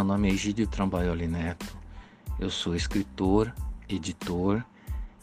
Meu 0.00 0.04
nome 0.06 0.30
é 0.30 0.32
Egídio 0.32 0.66
Trambaioli 0.66 1.26
Neto. 1.26 1.76
Eu 2.38 2.48
sou 2.48 2.74
escritor, 2.74 3.52
editor 3.86 4.64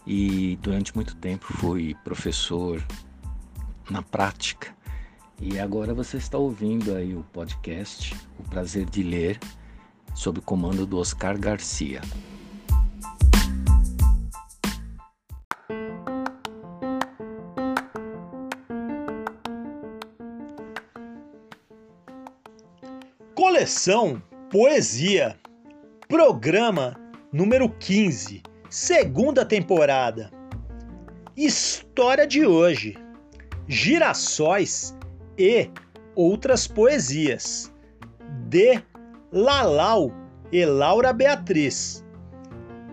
e 0.05 0.55
durante 0.61 0.93
muito 0.93 1.15
tempo 1.15 1.45
fui 1.45 1.95
professor 2.03 2.85
na 3.89 4.03
prática. 4.03 4.75
E 5.41 5.57
agora 5.57 5.95
você 5.95 6.17
está 6.17 6.37
ouvindo 6.37 6.93
aí 6.93 7.15
o 7.15 7.23
podcast 7.33 8.15
O 8.37 8.43
Prazer 8.43 8.85
de 8.85 9.01
Ler, 9.01 9.39
sob 10.13 10.37
o 10.37 10.43
comando 10.43 10.85
do 10.85 10.99
Oscar 10.99 11.39
Garcia. 11.39 11.99
Coleção 23.33 24.21
Poesia, 24.49 25.35
programa 26.07 26.95
número 27.33 27.69
15, 27.69 28.41
segunda 28.69 29.43
temporada. 29.43 30.31
História 31.35 32.25
de 32.25 32.45
hoje: 32.45 32.95
Girassóis 33.67 34.95
e 35.37 35.69
outras 36.15 36.65
poesias, 36.65 37.73
de 38.47 38.81
Lalau 39.33 40.13
e 40.49 40.63
Laura 40.63 41.11
Beatriz. 41.11 42.05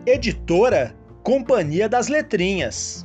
Editora 0.05 0.93
Companhia 1.23 1.89
das 1.89 2.09
Letrinhas. 2.09 3.04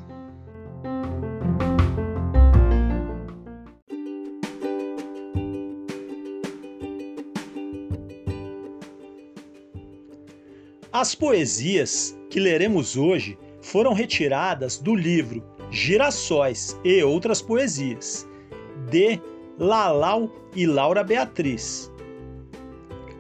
As 10.99 11.15
poesias 11.15 12.13
que 12.29 12.41
leremos 12.41 12.97
hoje 12.97 13.37
foram 13.61 13.93
retiradas 13.93 14.77
do 14.77 14.93
livro 14.93 15.41
Girassóis 15.71 16.77
e 16.83 17.01
Outras 17.01 17.41
Poesias, 17.41 18.27
de 18.89 19.17
Lalau 19.57 20.29
e 20.53 20.65
Laura 20.65 21.01
Beatriz. 21.01 21.89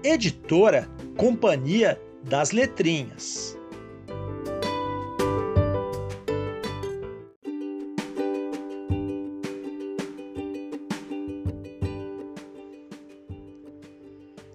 Editora 0.03 0.89
Companhia 1.15 1.97
das 2.25 2.51
Letrinhas. 2.51 3.57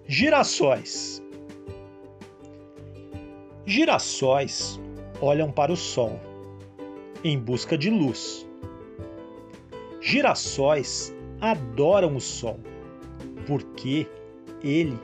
Girassóis 0.07 1.14
Girassóis 3.75 4.79
olham 5.19 5.51
para 5.51 5.69
o 5.69 5.75
sol, 5.75 6.17
em 7.25 7.37
busca 7.37 7.77
de 7.77 7.89
luz. 7.89 8.47
Girassóis 9.99 11.13
adoram 11.41 12.15
o 12.15 12.21
sol, 12.21 12.57
porque 13.45 14.07
ele 14.63 14.97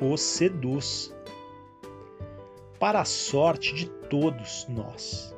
os 0.00 0.20
seduz. 0.20 1.14
Para 2.80 3.02
a 3.02 3.04
sorte 3.04 3.72
de 3.72 3.88
todos 4.10 4.66
nós, 4.68 5.32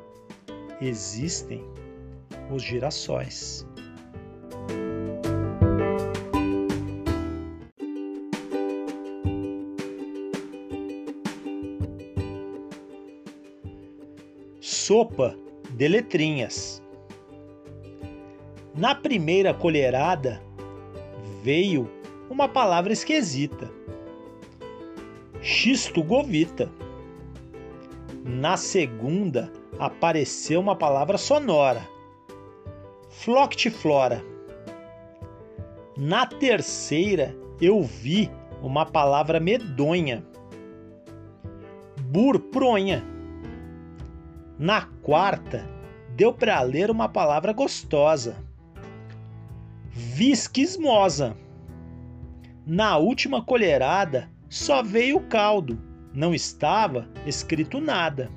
existem 0.81 1.63
os 2.51 2.63
girassóis. 2.63 3.63
Sopa 14.91 15.33
de 15.69 15.87
letrinhas. 15.87 16.83
Na 18.75 18.93
primeira 18.93 19.53
colherada 19.53 20.41
veio 21.41 21.89
uma 22.29 22.49
palavra 22.49 22.91
esquisita. 22.91 23.71
Xisto-govita. 25.41 26.69
Na 28.25 28.57
segunda 28.57 29.49
apareceu 29.79 30.59
uma 30.59 30.75
palavra 30.75 31.17
sonora. 31.17 31.87
Floctiflora. 33.07 34.21
Na 35.95 36.25
terceira 36.25 37.33
eu 37.61 37.81
vi 37.81 38.29
uma 38.61 38.85
palavra 38.85 39.39
medonha. 39.39 40.21
Burpronha. 42.07 43.10
Na 44.61 44.83
quarta, 45.01 45.67
deu 46.15 46.31
para 46.31 46.61
ler 46.61 46.91
uma 46.91 47.09
palavra 47.09 47.51
gostosa. 47.51 48.37
Visquismosa. 49.89 51.35
Na 52.63 52.95
última 52.95 53.43
colherada, 53.43 54.29
só 54.47 54.83
veio 54.83 55.17
o 55.17 55.23
caldo, 55.27 55.81
não 56.13 56.31
estava 56.31 57.09
escrito 57.25 57.81
nada. 57.81 58.29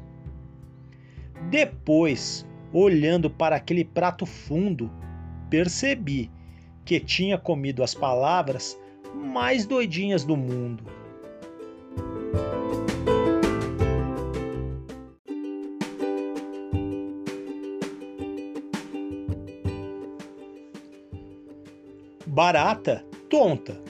Depois, 1.51 2.49
olhando 2.73 3.29
para 3.29 3.57
aquele 3.57 3.85
prato 3.85 4.25
fundo, 4.25 4.91
percebi 5.51 6.31
que 6.87 6.99
tinha 6.99 7.37
comido 7.37 7.83
as 7.83 7.95
palavras 7.95 8.81
mais 9.15 9.67
doidinhas 9.67 10.25
do 10.25 10.39
mundo. 10.39 11.04
Barata 22.35 23.07
tonta. 23.31 23.81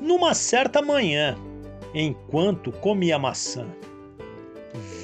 Numa 0.00 0.32
certa 0.32 0.80
manhã, 0.80 1.36
enquanto 1.92 2.72
comia 2.72 3.18
maçã, 3.18 3.66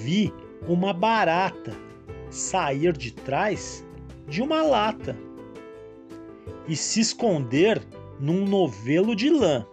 vi 0.02 0.32
uma 0.66 0.94
barata 0.94 1.76
sair 2.30 2.96
de 2.96 3.12
trás 3.12 3.86
de 4.26 4.40
uma 4.40 4.62
lata 4.62 5.14
e 6.66 6.74
se 6.74 6.98
esconder 6.98 7.82
num 8.18 8.46
novelo 8.46 9.14
de 9.14 9.28
lã. 9.28 9.66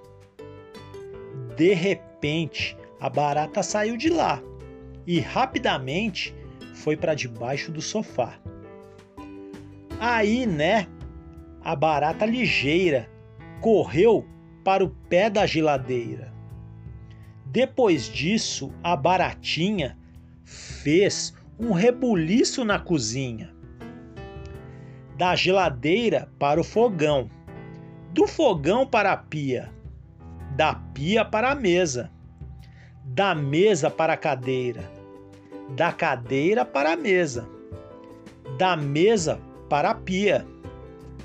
De 1.56 1.74
repente, 1.74 2.78
a 3.00 3.10
barata 3.10 3.64
saiu 3.64 3.96
de 3.96 4.10
lá 4.10 4.44
e 5.06 5.22
rapidamente 5.22 6.36
foi 6.74 6.98
para 6.98 7.16
debaixo 7.16 7.72
do 7.72 7.82
sofá. 7.82 8.38
Aí, 10.02 10.46
né, 10.46 10.86
a 11.68 11.76
barata 11.76 12.26
ligeira 12.26 13.10
correu 13.60 14.26
para 14.64 14.86
o 14.86 14.90
pé 15.10 15.30
da 15.30 15.46
geladeira. 15.46 16.34
Depois 17.48 18.06
disso, 18.06 18.72
a 18.82 18.96
baratinha 18.96 19.98
fez 20.46 21.36
um 21.60 21.74
rebuliço 21.74 22.64
na 22.64 22.80
cozinha. 22.80 23.54
da 25.18 25.36
geladeira 25.36 26.30
para 26.40 26.62
o 26.62 26.64
fogão, 26.64 27.30
do 28.14 28.28
fogão 28.28 28.86
para 28.86 29.12
a 29.12 29.18
pia, 29.18 29.70
da 30.56 30.76
pia 30.76 31.26
para 31.26 31.52
a 31.52 31.56
mesa, 31.56 32.10
da 33.04 33.36
mesa 33.36 33.90
para 33.90 34.14
a 34.14 34.18
cadeira, 34.18 34.90
da 35.76 35.92
cadeira 35.92 36.64
para 36.64 36.94
a 36.94 36.96
mesa, 36.96 37.50
da 38.58 38.78
mesa 38.78 39.42
para 39.68 39.90
a 39.90 39.96
pia, 39.96 40.46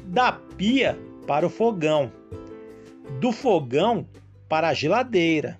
da 0.06 0.32
pia 0.32 0.98
para 1.26 1.46
o 1.46 1.50
fogão, 1.50 2.12
do 3.20 3.32
fogão 3.32 4.06
para 4.48 4.68
a 4.68 4.74
geladeira. 4.74 5.58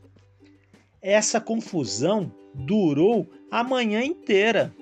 Essa 1.01 1.41
confusão 1.41 2.33
durou 2.55 3.29
a 3.51 3.65
manhã 3.65 4.03
inteira, 4.03 4.75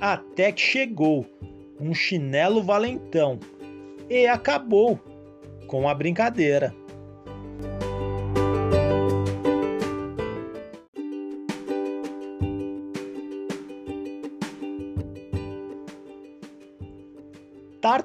até 0.00 0.50
que 0.52 0.60
chegou 0.60 1.26
um 1.80 1.94
chinelo 1.94 2.62
valentão 2.62 3.38
e 4.08 4.26
acabou 4.26 4.98
com 5.66 5.88
a 5.88 5.94
brincadeira. 5.94 6.74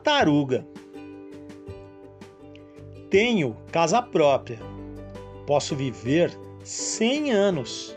Tartaruga. 0.04 0.66
Tenho 3.10 3.56
casa 3.72 4.02
própria. 4.02 4.60
Posso 5.46 5.76
viver 5.76 6.32
cem 6.64 7.32
anos. 7.32 7.96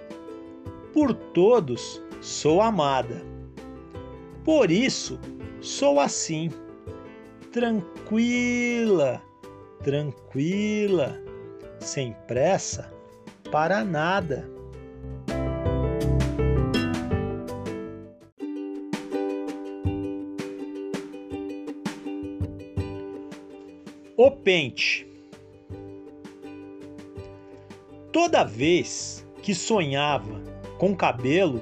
Por 0.92 1.14
todos 1.14 2.02
sou 2.20 2.60
amada. 2.60 3.22
Por 4.44 4.70
isso 4.70 5.18
sou 5.60 5.98
assim, 5.98 6.50
tranquila, 7.50 9.22
tranquila, 9.82 11.18
sem 11.80 12.14
pressa 12.26 12.92
para 13.50 13.82
nada. 13.82 14.53
O 24.16 24.30
pente. 24.30 25.06
Toda 28.12 28.44
vez 28.44 29.26
que 29.42 29.54
sonhava 29.54 30.40
com 30.78 30.94
cabelo 30.94 31.60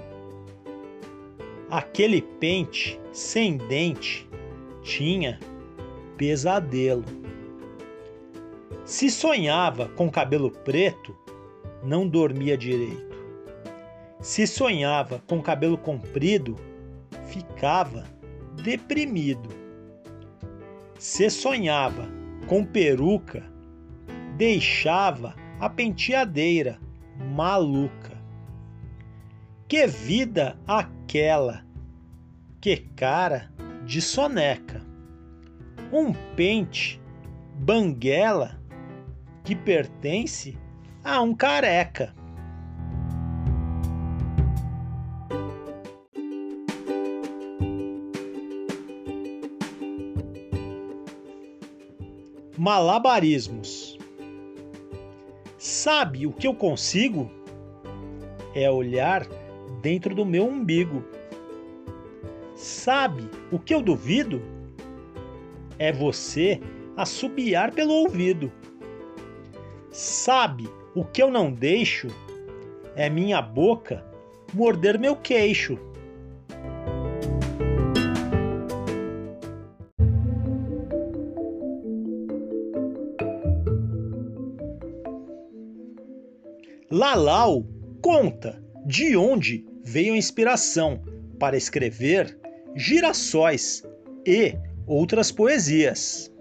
Aquele 1.72 2.20
pente 2.20 3.00
sem 3.14 3.56
dente 3.56 4.28
tinha 4.82 5.40
pesadelo. 6.18 7.02
Se 8.84 9.10
sonhava 9.10 9.88
com 9.88 10.10
cabelo 10.10 10.50
preto, 10.50 11.16
não 11.82 12.06
dormia 12.06 12.58
direito. 12.58 13.16
Se 14.20 14.46
sonhava 14.46 15.22
com 15.26 15.40
cabelo 15.40 15.78
comprido, 15.78 16.54
ficava 17.24 18.04
deprimido. 18.62 19.48
Se 20.98 21.30
sonhava 21.30 22.06
com 22.52 22.66
peruca, 22.66 23.42
deixava 24.36 25.34
a 25.58 25.70
penteadeira 25.70 26.78
maluca. 27.34 28.12
Que 29.66 29.86
vida 29.86 30.58
aquela! 30.66 31.64
Que 32.60 32.76
cara 32.94 33.50
de 33.86 34.02
soneca! 34.02 34.82
Um 35.90 36.12
pente 36.36 37.00
banguela 37.54 38.60
que 39.42 39.56
pertence 39.56 40.58
a 41.02 41.22
um 41.22 41.34
careca. 41.34 42.14
Malabarismos. 52.64 53.98
Sabe 55.58 56.28
o 56.28 56.32
que 56.32 56.46
eu 56.46 56.54
consigo? 56.54 57.28
É 58.54 58.70
olhar 58.70 59.26
dentro 59.80 60.14
do 60.14 60.24
meu 60.24 60.46
umbigo. 60.46 61.02
Sabe 62.54 63.28
o 63.50 63.58
que 63.58 63.74
eu 63.74 63.82
duvido? 63.82 64.40
É 65.76 65.92
você 65.92 66.60
assobiar 66.96 67.72
pelo 67.72 67.94
ouvido. 67.94 68.52
Sabe 69.90 70.70
o 70.94 71.04
que 71.04 71.20
eu 71.20 71.32
não 71.32 71.50
deixo? 71.50 72.06
É 72.94 73.10
minha 73.10 73.42
boca 73.42 74.06
morder 74.54 75.00
meu 75.00 75.16
queixo. 75.16 75.76
Lalau 87.02 87.66
conta 88.00 88.62
de 88.86 89.16
onde 89.16 89.66
veio 89.84 90.14
a 90.14 90.16
inspiração 90.16 91.02
para 91.36 91.56
escrever 91.56 92.38
Girassóis 92.76 93.82
e 94.24 94.54
outras 94.86 95.32
poesias. 95.32 96.32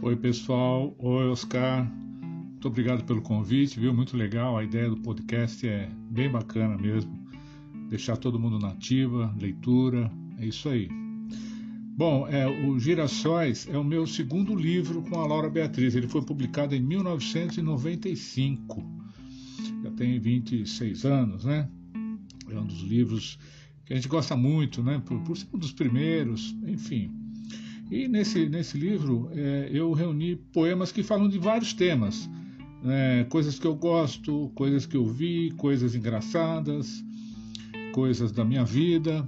Oi, 0.00 0.16
pessoal. 0.16 0.94
Oi, 1.00 1.28
Oscar. 1.28 1.86
Muito 2.48 2.68
obrigado 2.68 3.04
pelo 3.04 3.20
convite, 3.20 3.78
viu? 3.78 3.92
Muito 3.92 4.16
legal. 4.16 4.56
A 4.56 4.64
ideia 4.64 4.88
do 4.88 4.96
podcast 4.96 5.68
é 5.68 5.86
bem 6.10 6.30
bacana 6.30 6.78
mesmo. 6.78 7.23
Deixar 7.94 8.16
todo 8.16 8.40
mundo 8.40 8.58
nativa, 8.58 9.32
leitura, 9.40 10.10
é 10.40 10.46
isso 10.46 10.68
aí. 10.68 10.88
Bom, 11.96 12.26
é, 12.26 12.44
o 12.44 12.76
Girassóis 12.76 13.68
é 13.70 13.78
o 13.78 13.84
meu 13.84 14.04
segundo 14.04 14.52
livro 14.52 15.00
com 15.02 15.20
a 15.20 15.24
Laura 15.24 15.48
Beatriz. 15.48 15.94
Ele 15.94 16.08
foi 16.08 16.20
publicado 16.20 16.74
em 16.74 16.82
1995. 16.82 18.84
Já 19.84 19.92
tem 19.92 20.18
26 20.18 21.04
anos, 21.04 21.44
né? 21.44 21.68
É 22.50 22.58
um 22.58 22.66
dos 22.66 22.80
livros 22.80 23.38
que 23.86 23.92
a 23.92 23.96
gente 23.96 24.08
gosta 24.08 24.34
muito, 24.34 24.82
né? 24.82 25.00
Por, 25.06 25.20
por 25.20 25.36
ser 25.36 25.46
um 25.54 25.58
dos 25.58 25.70
primeiros, 25.70 26.52
enfim. 26.66 27.12
E 27.92 28.08
nesse, 28.08 28.48
nesse 28.48 28.76
livro 28.76 29.30
é, 29.32 29.70
eu 29.72 29.92
reuni 29.92 30.34
poemas 30.34 30.90
que 30.90 31.04
falam 31.04 31.28
de 31.28 31.38
vários 31.38 31.72
temas. 31.72 32.28
Né? 32.82 33.22
Coisas 33.30 33.56
que 33.56 33.68
eu 33.68 33.76
gosto, 33.76 34.50
coisas 34.56 34.84
que 34.84 34.96
eu 34.96 35.06
vi, 35.06 35.52
coisas 35.52 35.94
engraçadas, 35.94 37.04
coisas 37.94 38.32
da 38.32 38.44
minha 38.44 38.64
vida 38.64 39.24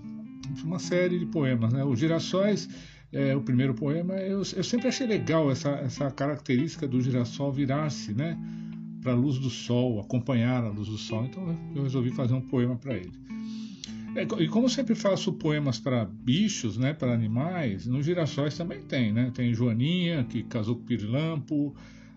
uma 0.65 0.79
série 0.79 1.19
de 1.19 1.27
poemas. 1.27 1.73
Né? 1.73 1.85
Os 1.85 1.99
Girassóis, 1.99 2.69
é, 3.13 3.35
o 3.37 3.41
primeiro 3.41 3.75
poema, 3.75 4.15
eu, 4.15 4.39
eu, 4.39 4.65
sempre 4.65 4.89
achei 4.89 5.07
legal 5.07 5.51
essa, 5.51 5.71
essa 5.71 6.11
característica 6.11 6.87
do 6.87 7.01
girassol 7.01 7.53
virar-se 7.53 8.13
né, 8.13 8.37
para 9.01 9.13
a 9.13 9.15
luz 9.15 9.39
do 9.39 9.49
sol, 9.49 10.01
acompanhar 10.01 10.65
a 10.65 10.69
luz 10.69 10.89
do 10.89 10.99
sol. 10.99 11.25
Então 11.25 11.57
eu 11.75 11.85
resolvi 11.85 12.11
fazer 12.11 12.35
um 12.35 12.41
poema 12.41 12.77
para 12.77 12.97
ele. 12.97 13.13
É, 14.17 14.23
e 14.43 14.49
como 14.49 14.69
sempre 14.69 14.95
faço 14.95 15.33
poemas 15.35 15.79
para 15.79 16.05
bichos, 16.05 16.77
né, 16.77 16.93
para 16.93 17.13
animais, 17.13 17.87
nos 17.87 18.05
girassóis 18.05 18.57
também 18.57 18.83
tem. 18.83 19.13
Né? 19.13 19.31
Tem 19.33 19.55
Joaninha, 19.55 20.25
que 20.25 20.43
casou 20.43 20.75
com 20.75 20.83
o 20.83 20.87
Pirilampo, 20.87 21.75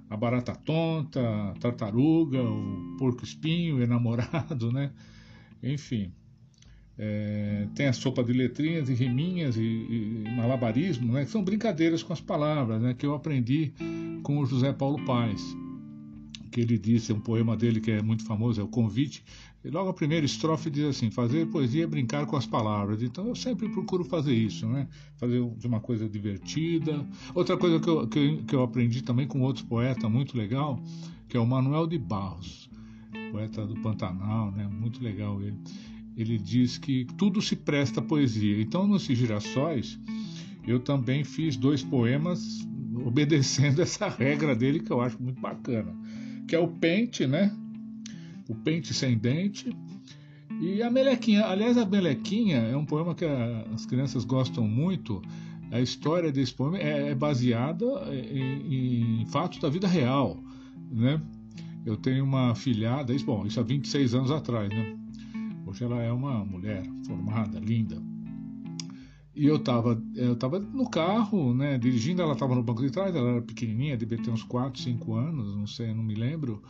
a 0.09 0.17
barata 0.17 0.55
tonta, 0.55 1.21
a 1.21 1.53
tartaruga, 1.59 2.41
o 2.41 2.95
porco 2.97 3.23
espinho, 3.23 3.77
o 3.77 3.81
enamorado, 3.81 4.71
né? 4.71 4.91
Enfim. 5.61 6.11
É, 7.01 7.65
tem 7.75 7.87
a 7.87 7.93
sopa 7.93 8.21
de 8.21 8.33
letrinhas 8.33 8.89
e 8.89 8.93
riminhas 8.93 9.55
e, 9.55 9.61
e, 9.61 10.23
malabarismo, 10.35 11.13
né, 11.13 11.23
que 11.23 11.31
são 11.31 11.41
brincadeiras 11.41 12.03
com 12.03 12.11
as 12.11 12.19
palavras, 12.19 12.81
né, 12.81 12.93
que 12.93 13.05
eu 13.05 13.13
aprendi 13.13 13.71
com 14.21 14.37
o 14.37 14.45
José 14.45 14.73
Paulo 14.73 15.01
Paes, 15.05 15.41
que 16.51 16.59
ele 16.59 16.77
disse, 16.77 17.13
um 17.13 17.19
poema 17.21 17.55
dele 17.55 17.79
que 17.79 17.89
é 17.89 18.01
muito 18.01 18.25
famoso, 18.25 18.59
é 18.59 18.63
o 18.65 18.67
Convite, 18.67 19.23
e 19.63 19.69
logo 19.69 19.89
a 19.89 19.93
primeira 19.93 20.25
estrofe 20.25 20.69
diz 20.69 20.83
assim, 20.83 21.09
fazer 21.09 21.47
poesia 21.47 21.85
é 21.85 21.87
brincar 21.87 22.25
com 22.25 22.35
as 22.35 22.45
palavras, 22.45 23.01
então 23.01 23.29
eu 23.29 23.35
sempre 23.35 23.69
procuro 23.69 24.03
fazer 24.03 24.33
isso, 24.33 24.67
né, 24.67 24.85
fazer 25.15 25.41
de 25.57 25.67
uma 25.67 25.79
coisa 25.79 26.09
divertida. 26.09 27.07
Outra 27.33 27.55
coisa 27.55 27.79
que 27.79 27.89
eu, 27.89 28.07
que 28.09 28.19
eu, 28.19 28.37
que 28.43 28.55
eu 28.55 28.61
aprendi 28.61 29.01
também 29.01 29.25
com 29.25 29.39
outro 29.39 29.65
poeta 29.67 30.09
muito 30.09 30.37
legal, 30.37 30.83
que 31.29 31.37
é 31.37 31.39
o 31.39 31.45
Manuel 31.45 31.87
de 31.87 31.97
Barros, 31.97 32.69
poeta 33.31 33.65
do 33.65 33.75
Pantanal, 33.75 34.51
né, 34.51 34.67
muito 34.67 35.01
legal 35.01 35.41
ele 35.41 35.55
ele 36.19 36.37
diz 36.37 36.77
que 36.77 37.05
tudo 37.17 37.41
se 37.41 37.55
presta 37.55 38.01
à 38.01 38.03
poesia. 38.03 38.61
Então, 38.61 38.85
nos 38.85 39.03
Girassóis, 39.03 39.97
eu 40.67 40.79
também 40.79 41.23
fiz 41.23 41.55
dois 41.55 41.81
poemas 41.81 42.67
obedecendo 43.05 43.79
essa 43.81 44.09
regra 44.09 44.53
dele 44.53 44.81
que 44.81 44.91
eu 44.91 44.99
acho 44.99 45.21
muito 45.21 45.39
bacana, 45.39 45.95
que 46.45 46.53
é 46.53 46.59
o 46.59 46.67
Pente, 46.67 47.25
né? 47.25 47.55
O 48.49 48.55
Pente 48.55 48.93
Sem 48.93 49.17
Dente. 49.17 49.73
E 50.59 50.83
a 50.83 50.91
Melequinha. 50.91 51.45
Aliás, 51.45 51.77
a 51.77 51.85
Melequinha 51.85 52.57
é 52.57 52.75
um 52.75 52.83
poema 52.83 53.15
que 53.15 53.23
as 53.23 53.85
crianças 53.85 54.25
gostam 54.25 54.67
muito. 54.67 55.21
A 55.71 55.79
história 55.79 56.33
desse 56.33 56.53
poema 56.53 56.77
é, 56.79 57.11
é 57.11 57.15
baseada 57.15 57.85
em, 58.11 59.21
em 59.21 59.25
fatos 59.27 59.59
da 59.59 59.69
vida 59.69 59.87
real, 59.87 60.37
né? 60.91 61.21
Eu 61.85 61.95
tenho 61.95 62.25
uma 62.25 62.53
filhada, 62.55 63.13
isso, 63.13 63.25
bom, 63.25 63.45
isso 63.45 63.59
há 63.59 63.63
26 63.63 64.15
anos 64.15 64.31
atrás, 64.31 64.67
né? 64.67 64.98
Hoje 65.69 65.83
ela 65.83 66.01
é 66.01 66.11
uma 66.11 66.43
mulher 66.43 66.83
formada, 67.05 67.59
linda. 67.59 68.01
E 69.35 69.45
eu 69.45 69.57
estava 69.57 70.01
eu 70.15 70.35
tava 70.35 70.57
no 70.57 70.89
carro, 70.89 71.53
né, 71.53 71.77
dirigindo, 71.77 72.23
ela 72.23 72.33
estava 72.33 72.55
no 72.55 72.63
banco 72.63 72.81
de 72.81 72.89
trás, 72.89 73.15
ela 73.15 73.29
era 73.29 73.41
pequenininha, 73.43 73.95
devia 73.95 74.17
ter 74.17 74.31
uns 74.31 74.41
4, 74.41 74.81
5 74.81 75.13
anos, 75.13 75.55
não 75.55 75.67
sei, 75.67 75.93
não 75.93 76.01
me 76.01 76.15
lembro. 76.15 76.63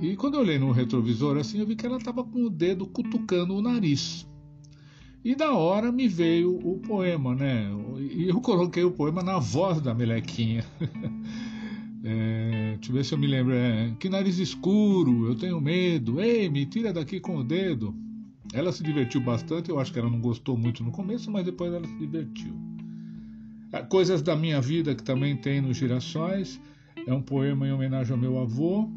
E 0.00 0.16
quando 0.16 0.34
eu 0.34 0.40
olhei 0.40 0.58
no 0.58 0.72
retrovisor 0.72 1.36
assim, 1.36 1.58
eu 1.58 1.66
vi 1.66 1.76
que 1.76 1.84
ela 1.84 1.98
estava 1.98 2.24
com 2.24 2.44
o 2.44 2.48
dedo 2.48 2.86
cutucando 2.86 3.54
o 3.54 3.60
nariz. 3.60 4.26
E 5.22 5.36
na 5.36 5.52
hora 5.52 5.92
me 5.92 6.08
veio 6.08 6.56
o 6.66 6.78
poema, 6.78 7.34
né? 7.34 7.70
E 7.98 8.26
eu 8.26 8.40
coloquei 8.40 8.84
o 8.84 8.90
poema 8.90 9.22
na 9.22 9.38
voz 9.38 9.82
da 9.82 9.92
melequinha. 9.92 10.64
é, 12.02 12.76
deixa 12.76 12.90
eu 12.90 12.94
ver 12.94 13.04
se 13.04 13.12
eu 13.12 13.18
me 13.18 13.26
lembro. 13.26 13.52
É, 13.52 13.94
que 14.00 14.08
nariz 14.08 14.38
escuro, 14.38 15.26
eu 15.26 15.34
tenho 15.34 15.60
medo. 15.60 16.20
Ei, 16.22 16.48
me 16.48 16.64
tira 16.64 16.90
daqui 16.90 17.20
com 17.20 17.36
o 17.36 17.44
dedo. 17.44 18.03
Ela 18.54 18.70
se 18.70 18.84
divertiu 18.84 19.20
bastante, 19.20 19.68
eu 19.68 19.80
acho 19.80 19.92
que 19.92 19.98
ela 19.98 20.08
não 20.08 20.20
gostou 20.20 20.56
muito 20.56 20.84
no 20.84 20.92
começo, 20.92 21.28
mas 21.28 21.44
depois 21.44 21.74
ela 21.74 21.84
se 21.84 21.98
divertiu. 21.98 22.54
Ah, 23.72 23.82
Coisas 23.82 24.22
da 24.22 24.36
minha 24.36 24.60
vida 24.60 24.94
que 24.94 25.02
também 25.02 25.36
tem 25.36 25.60
nos 25.60 25.76
Girassóis 25.76 26.60
é 27.04 27.12
um 27.12 27.20
poema 27.20 27.66
em 27.66 27.72
homenagem 27.72 28.12
ao 28.12 28.18
meu 28.18 28.38
avô. 28.38 28.88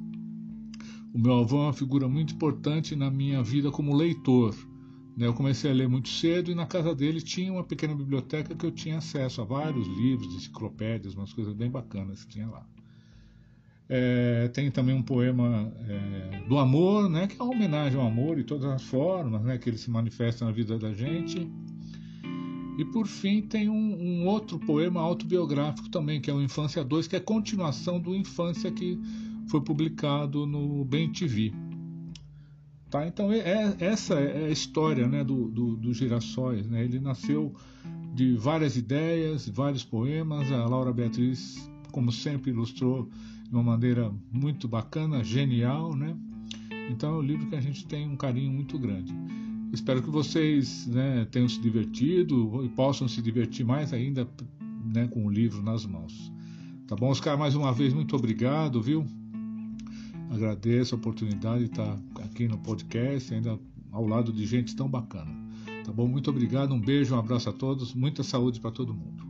O 1.11 1.17
meu 1.17 1.39
avô 1.39 1.57
é 1.57 1.63
uma 1.63 1.73
figura 1.73 2.07
muito 2.07 2.35
importante 2.35 2.95
na 2.95 3.09
minha 3.09 3.41
vida 3.41 3.71
como 3.71 3.95
leitor. 3.95 4.55
Né? 5.17 5.25
Eu 5.25 5.33
comecei 5.33 5.71
a 5.71 5.73
ler 5.73 5.89
muito 5.89 6.09
cedo 6.09 6.51
e 6.51 6.55
na 6.55 6.67
casa 6.67 6.93
dele 6.93 7.19
tinha 7.19 7.51
uma 7.51 7.63
pequena 7.63 7.95
biblioteca 7.95 8.53
que 8.53 8.63
eu 8.63 8.71
tinha 8.71 8.99
acesso 8.99 9.41
a 9.41 9.43
vários 9.43 9.87
livros, 9.87 10.35
enciclopédias, 10.35 11.15
umas 11.15 11.33
coisas 11.33 11.55
bem 11.55 11.71
bacanas 11.71 12.23
que 12.23 12.33
tinha 12.33 12.47
lá. 12.47 12.63
É, 13.89 14.49
tem 14.49 14.69
também 14.69 14.93
um 14.93 15.01
poema 15.01 15.71
é, 15.87 16.43
do 16.47 16.57
amor, 16.57 17.09
né, 17.09 17.25
que 17.27 17.39
é 17.39 17.43
uma 17.43 17.53
homenagem 17.53 17.97
ao 17.99 18.05
amor 18.05 18.37
e 18.37 18.43
todas 18.43 18.65
as 18.65 18.83
formas 18.83 19.41
né, 19.43 19.57
que 19.57 19.69
ele 19.69 19.77
se 19.77 19.89
manifesta 19.89 20.43
na 20.43 20.51
vida 20.51 20.77
da 20.77 20.93
gente. 20.93 21.49
E 22.77 22.85
por 22.85 23.07
fim 23.07 23.41
tem 23.41 23.69
um, 23.69 23.73
um, 23.73 24.27
outro 24.27 24.59
poema 24.59 25.01
autobiográfico 25.01 25.89
também, 25.89 26.21
que 26.21 26.29
é 26.29 26.33
o 26.33 26.41
Infância 26.41 26.83
2, 26.83 27.07
que 27.07 27.15
é 27.15 27.19
continuação 27.19 27.99
do 27.99 28.13
Infância 28.13 28.71
que 28.71 28.99
foi 29.49 29.61
publicado 29.61 30.45
no 30.45 30.85
Bem 30.85 31.11
TV. 31.11 31.53
Tá? 32.89 33.07
Então 33.07 33.31
é, 33.31 33.39
é, 33.39 33.75
essa 33.79 34.15
é 34.15 34.45
a 34.45 34.49
história 34.49 35.07
né, 35.07 35.23
do, 35.23 35.49
do, 35.49 35.75
do 35.75 35.93
Girassóis. 35.93 36.67
Né? 36.67 36.83
Ele 36.83 36.99
nasceu 36.99 37.55
de 38.13 38.35
várias 38.35 38.77
ideias, 38.77 39.47
vários 39.49 39.83
poemas. 39.83 40.51
A 40.51 40.65
Laura 40.65 40.93
Beatriz, 40.93 41.69
como 41.91 42.11
sempre, 42.11 42.51
ilustrou 42.51 43.09
de 43.49 43.55
uma 43.55 43.63
maneira 43.63 44.13
muito 44.31 44.67
bacana, 44.67 45.23
genial, 45.23 45.95
né? 45.95 46.15
Então 46.89 47.15
é 47.15 47.17
um 47.17 47.21
livro 47.21 47.47
que 47.47 47.55
a 47.55 47.61
gente 47.61 47.85
tem 47.85 48.07
um 48.07 48.15
carinho 48.15 48.51
muito 48.51 48.77
grande. 48.77 49.13
Espero 49.71 50.01
que 50.01 50.09
vocês 50.09 50.87
né, 50.87 51.25
tenham 51.25 51.47
se 51.47 51.59
divertido 51.59 52.63
e 52.63 52.69
possam 52.69 53.07
se 53.07 53.21
divertir 53.21 53.65
mais 53.65 53.91
ainda 53.91 54.27
né, 54.93 55.07
com 55.07 55.25
o 55.25 55.29
livro 55.29 55.61
nas 55.61 55.85
mãos. 55.85 56.31
Tá 56.87 56.95
bom, 56.95 57.09
Oscar? 57.09 57.37
Mais 57.37 57.53
uma 57.55 57.73
vez, 57.73 57.93
muito 57.93 58.15
obrigado, 58.15 58.81
viu? 58.81 59.05
Agradeço 60.31 60.95
a 60.95 60.97
oportunidade 60.97 61.65
de 61.65 61.71
estar 61.71 61.99
aqui 62.23 62.47
no 62.47 62.57
podcast, 62.57 63.33
ainda 63.33 63.59
ao 63.91 64.05
lado 64.07 64.31
de 64.31 64.45
gente 64.45 64.75
tão 64.75 64.87
bacana. 64.87 65.31
Tá 65.83 65.91
bom? 65.91 66.07
Muito 66.07 66.29
obrigado, 66.29 66.73
um 66.73 66.79
beijo, 66.79 67.15
um 67.15 67.19
abraço 67.19 67.49
a 67.49 67.53
todos, 67.53 67.93
muita 67.93 68.23
saúde 68.23 68.59
para 68.59 68.71
todo 68.71 68.93
mundo. 68.93 69.26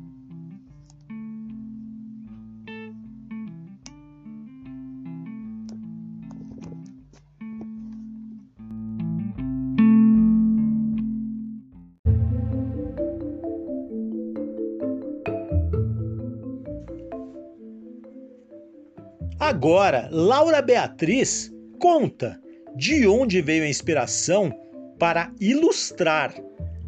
Agora, 19.58 20.08
Laura 20.12 20.62
Beatriz 20.62 21.52
conta 21.80 22.40
de 22.76 23.08
onde 23.08 23.42
veio 23.42 23.64
a 23.64 23.68
inspiração 23.68 24.54
para 25.00 25.32
ilustrar 25.40 26.32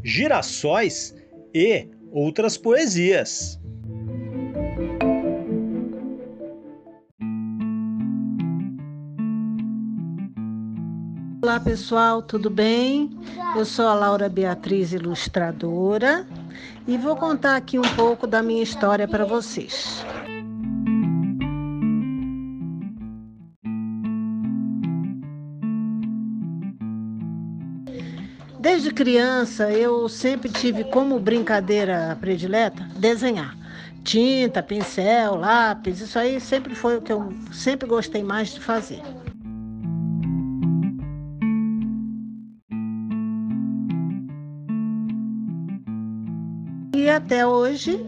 girassóis 0.03 1.15
e 1.51 1.87
outras 2.11 2.57
poesias. 2.57 3.59
Olá 11.41 11.59
pessoal, 11.59 12.21
tudo 12.21 12.51
bem? 12.51 13.09
Eu 13.55 13.65
sou 13.65 13.87
a 13.87 13.95
Laura 13.95 14.29
Beatriz, 14.29 14.93
ilustradora, 14.93 16.23
e 16.87 16.99
vou 16.99 17.15
contar 17.15 17.55
aqui 17.55 17.79
um 17.79 17.95
pouco 17.95 18.27
da 18.27 18.43
minha 18.43 18.61
história 18.61 19.07
para 19.07 19.25
vocês. 19.25 20.05
Desde 28.79 28.95
criança, 28.95 29.69
eu 29.69 30.07
sempre 30.07 30.49
tive 30.49 30.85
como 30.85 31.19
brincadeira 31.19 32.17
predileta 32.21 32.87
desenhar. 32.95 33.53
Tinta, 34.05 34.63
pincel, 34.63 35.35
lápis, 35.35 35.99
isso 35.99 36.17
aí 36.17 36.39
sempre 36.39 36.73
foi 36.73 36.95
o 36.95 37.01
que 37.01 37.11
eu 37.11 37.33
sempre 37.51 37.85
gostei 37.85 38.23
mais 38.23 38.53
de 38.53 38.61
fazer. 38.61 39.01
E 46.95 47.09
até 47.09 47.45
hoje, 47.45 48.05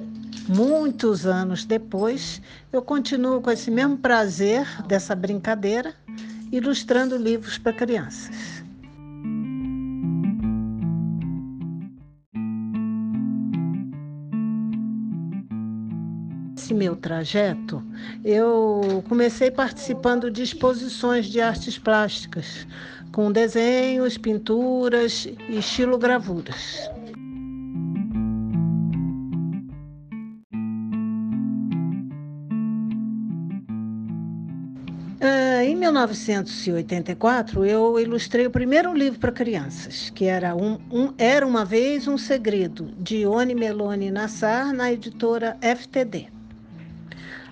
muitos 0.48 1.26
anos 1.26 1.66
depois, 1.66 2.42
eu 2.72 2.82
continuo 2.82 3.42
com 3.42 3.52
esse 3.52 3.70
mesmo 3.70 3.98
prazer 3.98 4.66
dessa 4.88 5.14
brincadeira, 5.14 5.94
ilustrando 6.50 7.18
livros 7.18 7.58
para 7.58 7.74
crianças. 7.74 8.61
Meu 16.82 16.96
trajeto, 16.96 17.84
eu 18.26 19.04
comecei 19.08 19.52
participando 19.52 20.32
de 20.32 20.42
exposições 20.42 21.28
de 21.28 21.40
artes 21.40 21.78
plásticas, 21.78 22.66
com 23.12 23.32
desenhos, 23.32 24.18
pinturas 24.18 25.28
e 25.48 25.60
estilogravuras. 25.60 26.90
Em 35.64 35.76
1984, 35.76 37.64
eu 37.64 38.00
ilustrei 38.00 38.48
o 38.48 38.50
primeiro 38.50 38.92
livro 38.92 39.20
para 39.20 39.32
crianças, 39.32 40.10
que 40.10 40.26
era 40.26 40.56
um, 40.56 40.80
um, 40.92 41.14
Era 41.16 41.46
Uma 41.46 41.64
Vez 41.64 42.08
um 42.08 42.18
Segredo, 42.18 42.92
de 42.98 43.18
Ione 43.18 43.54
Meloni 43.54 44.10
Nassar, 44.10 44.74
na 44.74 44.92
editora 44.92 45.56
FTD. 45.62 46.41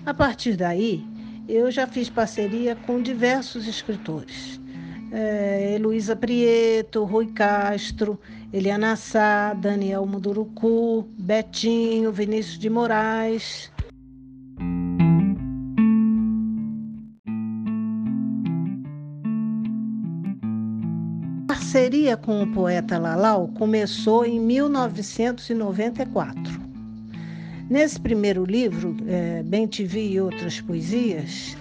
A 0.06 0.14
partir 0.14 0.56
daí, 0.56 1.04
eu 1.46 1.70
já 1.70 1.86
fiz 1.86 2.08
parceria 2.08 2.74
com 2.74 3.02
diversos 3.02 3.68
escritores. 3.68 4.58
É, 5.12 5.74
Heloísa 5.74 6.16
Prieto, 6.16 7.04
Rui 7.04 7.26
Castro, 7.26 8.18
Eliana 8.52 8.96
Sá, 8.96 9.54
Daniel 9.54 10.04
Mudurucu, 10.06 11.06
Betinho, 11.18 12.12
Vinícius 12.12 12.58
de 12.58 12.70
Moraes. 12.70 13.72
A 21.44 21.48
parceria 21.48 22.16
com 22.16 22.42
o 22.42 22.52
poeta 22.52 22.98
Lalau 22.98 23.48
começou 23.48 24.24
em 24.24 24.40
1994. 24.40 26.69
Nesse 27.70 28.00
primeiro 28.00 28.44
livro, 28.44 28.96
é, 29.06 29.44
Bem 29.44 29.64
Te 29.64 29.84
Vi 29.84 30.14
e 30.14 30.20
Outras 30.20 30.60
Poesias, 30.60 31.56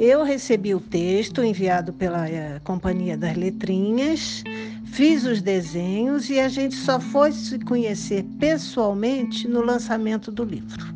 eu 0.00 0.24
recebi 0.24 0.74
o 0.74 0.80
texto 0.80 1.44
enviado 1.44 1.92
pela 1.92 2.28
é, 2.28 2.58
Companhia 2.64 3.16
das 3.16 3.36
Letrinhas, 3.36 4.42
fiz 4.84 5.24
os 5.24 5.40
desenhos 5.40 6.28
e 6.28 6.40
a 6.40 6.48
gente 6.48 6.74
só 6.74 6.98
foi 6.98 7.30
se 7.30 7.56
conhecer 7.60 8.24
pessoalmente 8.40 9.46
no 9.46 9.60
lançamento 9.60 10.32
do 10.32 10.42
livro. 10.42 10.92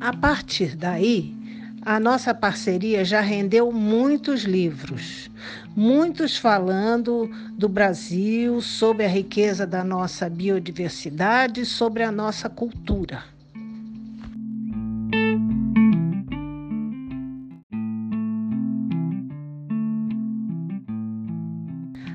A 0.00 0.16
partir 0.16 0.74
daí, 0.74 1.35
a 1.86 2.00
nossa 2.00 2.34
parceria 2.34 3.04
já 3.04 3.20
rendeu 3.20 3.70
muitos 3.70 4.42
livros, 4.42 5.30
muitos 5.76 6.36
falando 6.36 7.30
do 7.52 7.68
Brasil, 7.68 8.60
sobre 8.60 9.04
a 9.04 9.08
riqueza 9.08 9.64
da 9.64 9.84
nossa 9.84 10.28
biodiversidade, 10.28 11.64
sobre 11.64 12.02
a 12.02 12.10
nossa 12.10 12.48
cultura. 12.50 13.22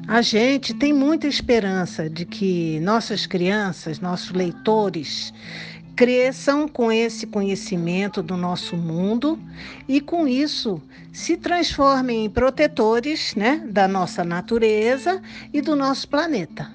A 0.05 0.21
gente 0.21 0.73
tem 0.73 0.91
muita 0.91 1.25
esperança 1.25 2.09
de 2.09 2.25
que 2.25 2.77
nossas 2.81 3.25
crianças, 3.25 4.01
nossos 4.01 4.31
leitores, 4.31 5.33
cresçam 5.95 6.67
com 6.67 6.91
esse 6.91 7.27
conhecimento 7.27 8.23
do 8.23 8.35
nosso 8.35 8.75
mundo 8.75 9.39
e, 9.87 10.01
com 10.01 10.27
isso, 10.27 10.81
se 11.11 11.37
transformem 11.37 12.25
em 12.25 12.29
protetores 12.29 13.35
né, 13.35 13.63
da 13.69 13.87
nossa 13.87 14.23
natureza 14.23 15.21
e 15.53 15.61
do 15.61 15.75
nosso 15.75 16.07
planeta. 16.07 16.71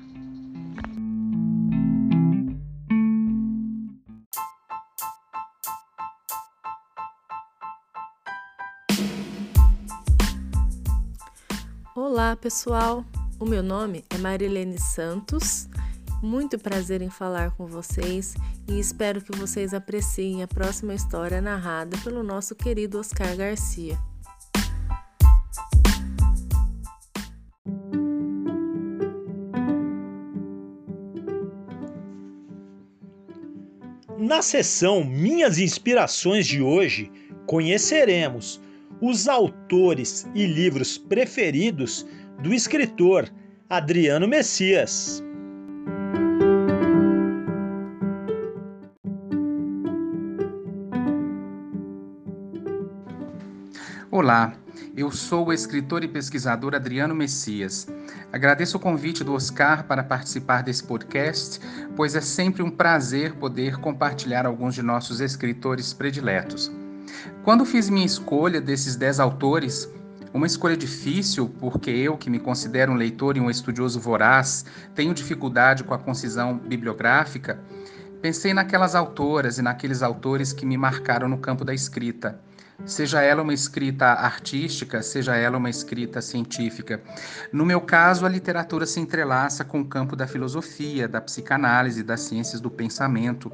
Olá, 11.95 12.37
pessoal! 12.37 13.05
O 13.39 13.45
meu 13.45 13.63
nome 13.63 14.05
é 14.09 14.17
Marilene 14.17 14.79
Santos. 14.79 15.69
Muito 16.23 16.59
prazer 16.59 17.03
em 17.03 17.11
falar 17.11 17.51
com 17.53 17.67
vocês 17.67 18.35
e 18.67 18.79
espero 18.79 19.21
que 19.21 19.37
vocês 19.37 19.75
apreciem 19.75 20.43
a 20.43 20.49
próxima 20.49 20.95
história 20.95 21.41
narrada 21.41 21.97
pelo 22.03 22.23
nosso 22.23 22.55
querido 22.55 22.99
Oscar 22.99 23.37
Garcia. 23.37 23.99
Na 34.19 34.41
sessão 34.41 35.05
Minhas 35.05 35.59
Inspirações 35.59 36.47
de 36.47 36.63
hoje, 36.63 37.13
conheceremos 37.47 38.61
os 39.01 39.29
autores 39.29 40.27
e 40.35 40.47
livros 40.47 40.97
preferidos 40.97 42.07
do 42.43 42.53
escritor 42.55 43.31
Adriano 43.69 44.27
Messias. 44.27 45.26
Olá, 54.27 54.55
eu 54.97 55.09
sou 55.13 55.47
o 55.47 55.53
escritor 55.53 56.03
e 56.03 56.09
pesquisador 56.09 56.75
Adriano 56.75 57.15
Messias. 57.15 57.87
Agradeço 58.33 58.77
o 58.77 58.81
convite 58.81 59.23
do 59.23 59.33
Oscar 59.33 59.85
para 59.85 60.03
participar 60.03 60.65
desse 60.65 60.83
podcast, 60.83 61.61
pois 61.95 62.17
é 62.17 62.21
sempre 62.21 62.61
um 62.61 62.69
prazer 62.69 63.37
poder 63.37 63.77
compartilhar 63.77 64.45
alguns 64.45 64.75
de 64.75 64.83
nossos 64.83 65.21
escritores 65.21 65.93
prediletos. 65.93 66.73
Quando 67.45 67.65
fiz 67.65 67.89
minha 67.89 68.05
escolha 68.05 68.61
desses 68.61 68.97
dez 68.97 69.21
autores, 69.21 69.89
uma 70.35 70.49
escolha 70.49 70.77
difícil, 70.77 71.49
porque 71.61 71.93
eu, 71.93 72.17
que 72.17 72.29
me 72.29 72.41
considero 72.41 72.91
um 72.91 72.97
leitor 72.97 73.37
e 73.37 73.41
um 73.41 73.49
estudioso 73.49 74.01
voraz, 74.01 74.67
tenho 74.93 75.15
dificuldade 75.15 75.85
com 75.85 75.95
a 75.95 75.99
concisão 76.01 76.59
bibliográfica, 76.59 77.61
pensei 78.21 78.53
naquelas 78.53 78.97
autoras 78.97 79.59
e 79.59 79.63
naqueles 79.63 80.03
autores 80.03 80.53
que 80.53 80.67
me 80.67 80.77
marcaram 80.77 81.29
no 81.29 81.39
campo 81.39 81.65
da 81.65 81.73
escrita. 81.73 82.45
Seja 82.85 83.23
ela 83.23 83.43
uma 83.43 83.55
escrita 83.55 84.07
artística, 84.07 85.03
seja 85.03 85.35
ela 85.35 85.57
uma 85.57 85.71
escrita 85.71 86.21
científica. 86.21 87.01
No 87.53 87.65
meu 87.65 87.81
caso, 87.81 88.27
a 88.27 88.29
literatura 88.29 88.87
se 88.87 89.01
entrelaça 89.01 89.65
com 89.65 89.81
o 89.81 89.85
campo 89.85 90.15
da 90.15 90.27
filosofia, 90.27 91.09
da 91.09 91.21
psicanálise, 91.21 92.03
das 92.03 92.21
ciências 92.21 92.61
do 92.61 92.71
pensamento. 92.71 93.51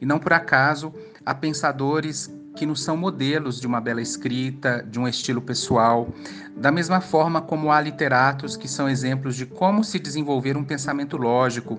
E 0.00 0.06
não 0.06 0.18
por 0.18 0.32
acaso, 0.32 0.92
há 1.24 1.34
pensadores 1.34 2.30
que 2.58 2.66
nos 2.66 2.82
são 2.82 2.96
modelos 2.96 3.60
de 3.60 3.66
uma 3.68 3.80
bela 3.80 4.02
escrita, 4.02 4.84
de 4.90 4.98
um 4.98 5.06
estilo 5.06 5.40
pessoal, 5.40 6.08
da 6.56 6.72
mesma 6.72 7.00
forma 7.00 7.40
como 7.40 7.70
há 7.70 7.80
literatos 7.80 8.56
que 8.56 8.66
são 8.66 8.88
exemplos 8.88 9.36
de 9.36 9.46
como 9.46 9.84
se 9.84 9.98
desenvolver 9.98 10.56
um 10.56 10.64
pensamento 10.64 11.16
lógico, 11.16 11.78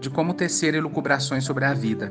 de 0.00 0.08
como 0.08 0.32
tecer 0.32 0.74
elucubrações 0.74 1.44
sobre 1.44 1.66
a 1.66 1.74
vida. 1.74 2.10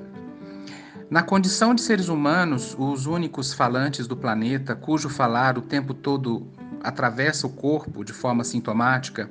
Na 1.09 1.21
condição 1.21 1.75
de 1.75 1.81
seres 1.81 2.07
humanos, 2.07 2.75
os 2.79 3.05
únicos 3.05 3.53
falantes 3.53 4.07
do 4.07 4.15
planeta, 4.15 4.75
cujo 4.75 5.09
falar 5.09 5.57
o 5.57 5.61
tempo 5.61 5.93
todo 5.93 6.47
atravessa 6.81 7.45
o 7.45 7.49
corpo 7.49 8.03
de 8.03 8.13
forma 8.13 8.43
sintomática, 8.43 9.29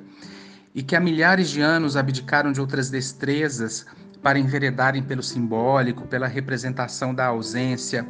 e 0.73 0.81
que 0.81 0.95
há 0.95 0.99
milhares 0.99 1.49
de 1.49 1.61
anos 1.61 1.97
abdicaram 1.97 2.51
de 2.51 2.61
outras 2.61 2.89
destrezas 2.89 3.85
para 4.21 4.39
enveredarem 4.39 5.03
pelo 5.03 5.21
simbólico, 5.21 6.07
pela 6.07 6.27
representação 6.27 7.13
da 7.13 7.25
ausência, 7.25 8.07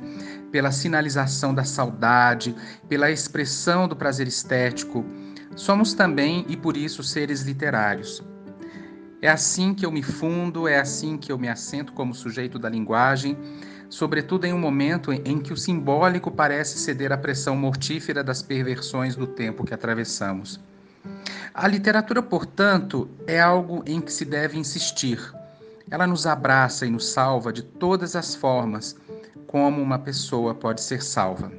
pela 0.52 0.72
sinalização 0.72 1.54
da 1.54 1.64
saudade, 1.64 2.56
pela 2.88 3.10
expressão 3.10 3.88
do 3.88 3.96
prazer 3.96 4.28
estético. 4.28 5.04
Somos 5.56 5.94
também 5.94 6.46
e 6.48 6.56
por 6.56 6.78
isso 6.78 7.04
seres 7.04 7.42
literários. 7.42 8.24
É 9.24 9.30
assim 9.30 9.74
que 9.74 9.86
eu 9.86 9.92
me 9.92 10.04
fundo, 10.04 10.68
é 10.68 10.80
assim 10.80 11.18
que 11.18 11.32
eu 11.32 11.38
me 11.40 11.48
assento 11.48 11.94
como 11.94 12.14
sujeito 12.14 12.60
da 12.60 12.70
linguagem, 12.70 13.38
sobretudo 13.90 14.46
em 14.46 14.54
um 14.54 14.60
momento 14.60 15.12
em 15.12 15.40
que 15.40 15.54
o 15.54 15.58
simbólico 15.58 16.30
parece 16.30 16.78
ceder 16.78 17.12
à 17.12 17.18
pressão 17.18 17.56
mortífera 17.56 18.24
das 18.24 18.42
perversões 18.42 19.16
do 19.16 19.26
tempo 19.26 19.64
que 19.64 19.74
atravessamos. 19.74 20.60
A 21.54 21.68
literatura, 21.68 22.22
portanto, 22.22 23.10
é 23.26 23.40
algo 23.40 23.84
em 23.88 24.02
que 24.02 24.12
se 24.12 24.26
deve 24.26 24.60
insistir 24.60 25.20
ela 25.94 26.08
nos 26.08 26.26
abraça 26.26 26.88
e 26.88 26.90
nos 26.90 27.10
salva 27.10 27.54
de 27.54 27.62
todas 27.62 28.16
as 28.16 28.34
formas 28.34 28.96
como 29.46 29.80
uma 29.80 30.00
pessoa 30.00 30.56
pode 30.56 30.82
ser 30.82 31.04
salva. 31.04 31.52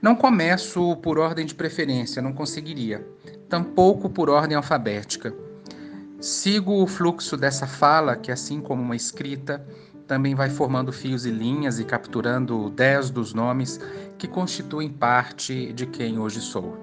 Não 0.00 0.16
começo 0.16 0.96
por 0.96 1.18
ordem 1.18 1.44
de 1.44 1.54
preferência, 1.54 2.22
não 2.22 2.32
conseguiria, 2.32 3.06
tampouco 3.50 4.08
por 4.08 4.30
ordem 4.30 4.56
alfabética. 4.56 5.34
Sigo 6.22 6.80
o 6.80 6.86
fluxo 6.86 7.36
dessa 7.36 7.66
fala, 7.66 8.14
que 8.14 8.30
assim 8.30 8.60
como 8.60 8.80
uma 8.80 8.94
escrita, 8.94 9.66
também 10.06 10.36
vai 10.36 10.48
formando 10.48 10.92
fios 10.92 11.26
e 11.26 11.32
linhas 11.32 11.80
e 11.80 11.84
capturando 11.84 12.70
dez 12.70 13.10
dos 13.10 13.34
nomes 13.34 13.80
que 14.16 14.28
constituem 14.28 14.88
parte 14.88 15.72
de 15.72 15.84
quem 15.84 16.20
hoje 16.20 16.40
sou. 16.40 16.78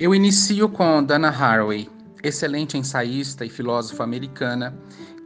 Eu 0.00 0.14
inicio 0.14 0.70
com 0.70 1.04
Dana 1.04 1.28
Haraway, 1.28 1.86
excelente 2.22 2.78
ensaísta 2.78 3.44
e 3.44 3.50
filósofa 3.50 4.04
americana, 4.04 4.74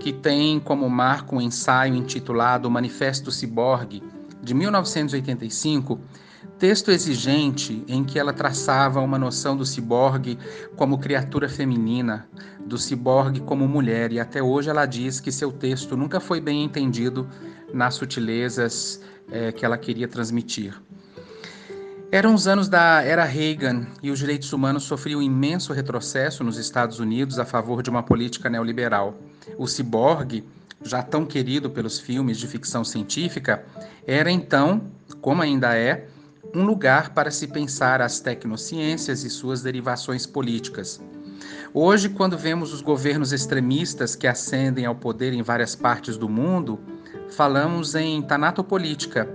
que 0.01 0.13
tem 0.13 0.59
como 0.59 0.91
marco 0.91 1.37
um 1.37 1.41
ensaio 1.41 1.95
intitulado 1.95 2.69
Manifesto 2.69 3.31
Ciborgue, 3.31 4.03
de 4.47 4.55
1985, 4.55 6.01
texto 6.57 6.93
exigente 6.93 7.85
em 7.89 8.05
que 8.05 8.17
ela 8.17 8.33
traçava 8.33 9.01
uma 9.01 9.19
noção 9.19 9.57
do 9.57 9.67
ciborgue 9.67 10.39
como 10.77 10.99
criatura 10.99 11.49
feminina, 11.49 12.29
do 12.65 12.79
ciborgue 12.79 13.41
como 13.41 13.67
mulher, 13.67 14.13
e 14.13 14.21
até 14.21 14.41
hoje 14.41 14.71
ela 14.71 14.87
diz 14.87 15.19
que 15.19 15.33
seu 15.33 15.51
texto 15.51 15.97
nunca 15.97 16.21
foi 16.21 16.41
bem 16.41 16.63
entendido 16.63 17.29
nas 17.75 17.95
sutilezas 17.95 19.01
é, 19.33 19.51
que 19.51 19.65
ela 19.67 19.77
queria 19.77 20.07
transmitir. 20.07 20.81
Eram 22.13 22.33
os 22.33 22.47
anos 22.47 22.69
da 22.69 23.03
era 23.03 23.25
Reagan 23.25 23.85
e 24.01 24.13
os 24.13 24.21
direitos 24.21 24.53
humanos 24.53 24.85
sofriam 24.85 25.21
imenso 25.21 25.73
retrocesso 25.73 26.45
nos 26.45 26.57
Estados 26.57 27.01
Unidos 27.01 27.41
a 27.41 27.45
favor 27.45 27.83
de 27.83 27.91
uma 27.91 28.05
política 28.05 28.49
neoliberal. 28.49 29.19
O 29.59 29.67
ciborgue, 29.67 30.45
já 30.83 31.03
tão 31.03 31.25
querido 31.25 31.71
pelos 31.71 31.99
filmes 31.99 32.39
de 32.39 32.47
ficção 32.47 32.85
científica, 32.85 33.65
era 34.07 34.31
então, 34.31 34.83
como 35.21 35.43
ainda 35.43 35.77
é, 35.77 36.07
um 36.55 36.65
lugar 36.65 37.11
para 37.11 37.31
se 37.31 37.47
pensar 37.47 38.01
as 38.01 38.21
tecnociências 38.21 39.25
e 39.25 39.31
suas 39.31 39.63
derivações 39.63 40.27
políticas. 40.27 41.01
Hoje, 41.75 42.09
quando 42.09 42.39
vemos 42.39 42.73
os 42.73 42.81
governos 42.81 43.33
extremistas 43.33 44.17
que 44.17 44.27
ascendem 44.27 44.87
ao 44.87 44.95
poder 44.95 45.33
em 45.33 45.43
várias 45.43 45.75
partes 45.75 46.17
do 46.17 46.29
mundo, 46.29 46.81
falamos 47.29 47.95
em 47.95 48.23
tanatopolítica 48.23 49.29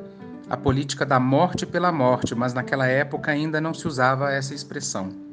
a 0.50 0.58
política 0.58 1.06
da 1.06 1.18
morte 1.18 1.66
pela 1.66 1.94
morte, 1.94 2.36
mas 2.36 2.54
naquela 2.54 2.86
época 2.86 3.32
ainda 3.32 3.62
não 3.62 3.74
se 3.74 3.88
usava 3.88 4.34
essa 4.34 4.54
expressão. 4.54 5.31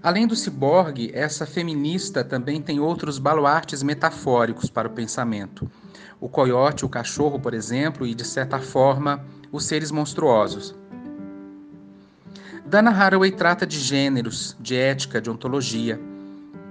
Além 0.00 0.28
do 0.28 0.36
ciborgue, 0.36 1.10
essa 1.12 1.44
feminista 1.44 2.22
também 2.22 2.62
tem 2.62 2.78
outros 2.78 3.18
baluartes 3.18 3.82
metafóricos 3.82 4.70
para 4.70 4.86
o 4.86 4.92
pensamento. 4.92 5.68
O 6.20 6.28
coiote, 6.28 6.84
o 6.84 6.88
cachorro, 6.88 7.40
por 7.40 7.52
exemplo, 7.52 8.06
e 8.06 8.14
de 8.14 8.24
certa 8.24 8.60
forma, 8.60 9.24
os 9.50 9.64
seres 9.64 9.90
monstruosos. 9.90 10.74
Dana 12.64 12.90
Haraway 12.90 13.32
trata 13.32 13.66
de 13.66 13.80
gêneros, 13.80 14.56
de 14.60 14.76
ética, 14.76 15.20
de 15.20 15.30
ontologia. 15.30 15.98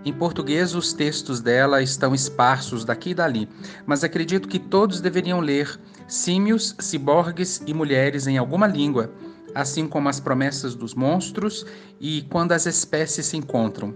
Em 0.05 0.13
português, 0.13 0.73
os 0.73 0.93
textos 0.93 1.41
dela 1.41 1.81
estão 1.81 2.15
esparsos 2.15 2.85
daqui 2.85 3.09
e 3.09 3.13
dali, 3.13 3.49
mas 3.85 4.03
acredito 4.05 4.47
que 4.47 4.59
todos 4.59 5.01
deveriam 5.01 5.41
ler 5.41 5.77
Símios, 6.07 6.75
Ciborgues 6.79 7.61
e 7.67 7.73
Mulheres 7.73 8.25
em 8.25 8.37
alguma 8.37 8.67
língua, 8.67 9.11
assim 9.57 9.87
como 9.87 10.07
As 10.07 10.19
Promessas 10.19 10.75
dos 10.75 10.93
Monstros 10.93 11.65
e 11.99 12.21
Quando 12.29 12.51
as 12.51 12.67
Espécies 12.67 13.25
se 13.25 13.37
Encontram. 13.37 13.91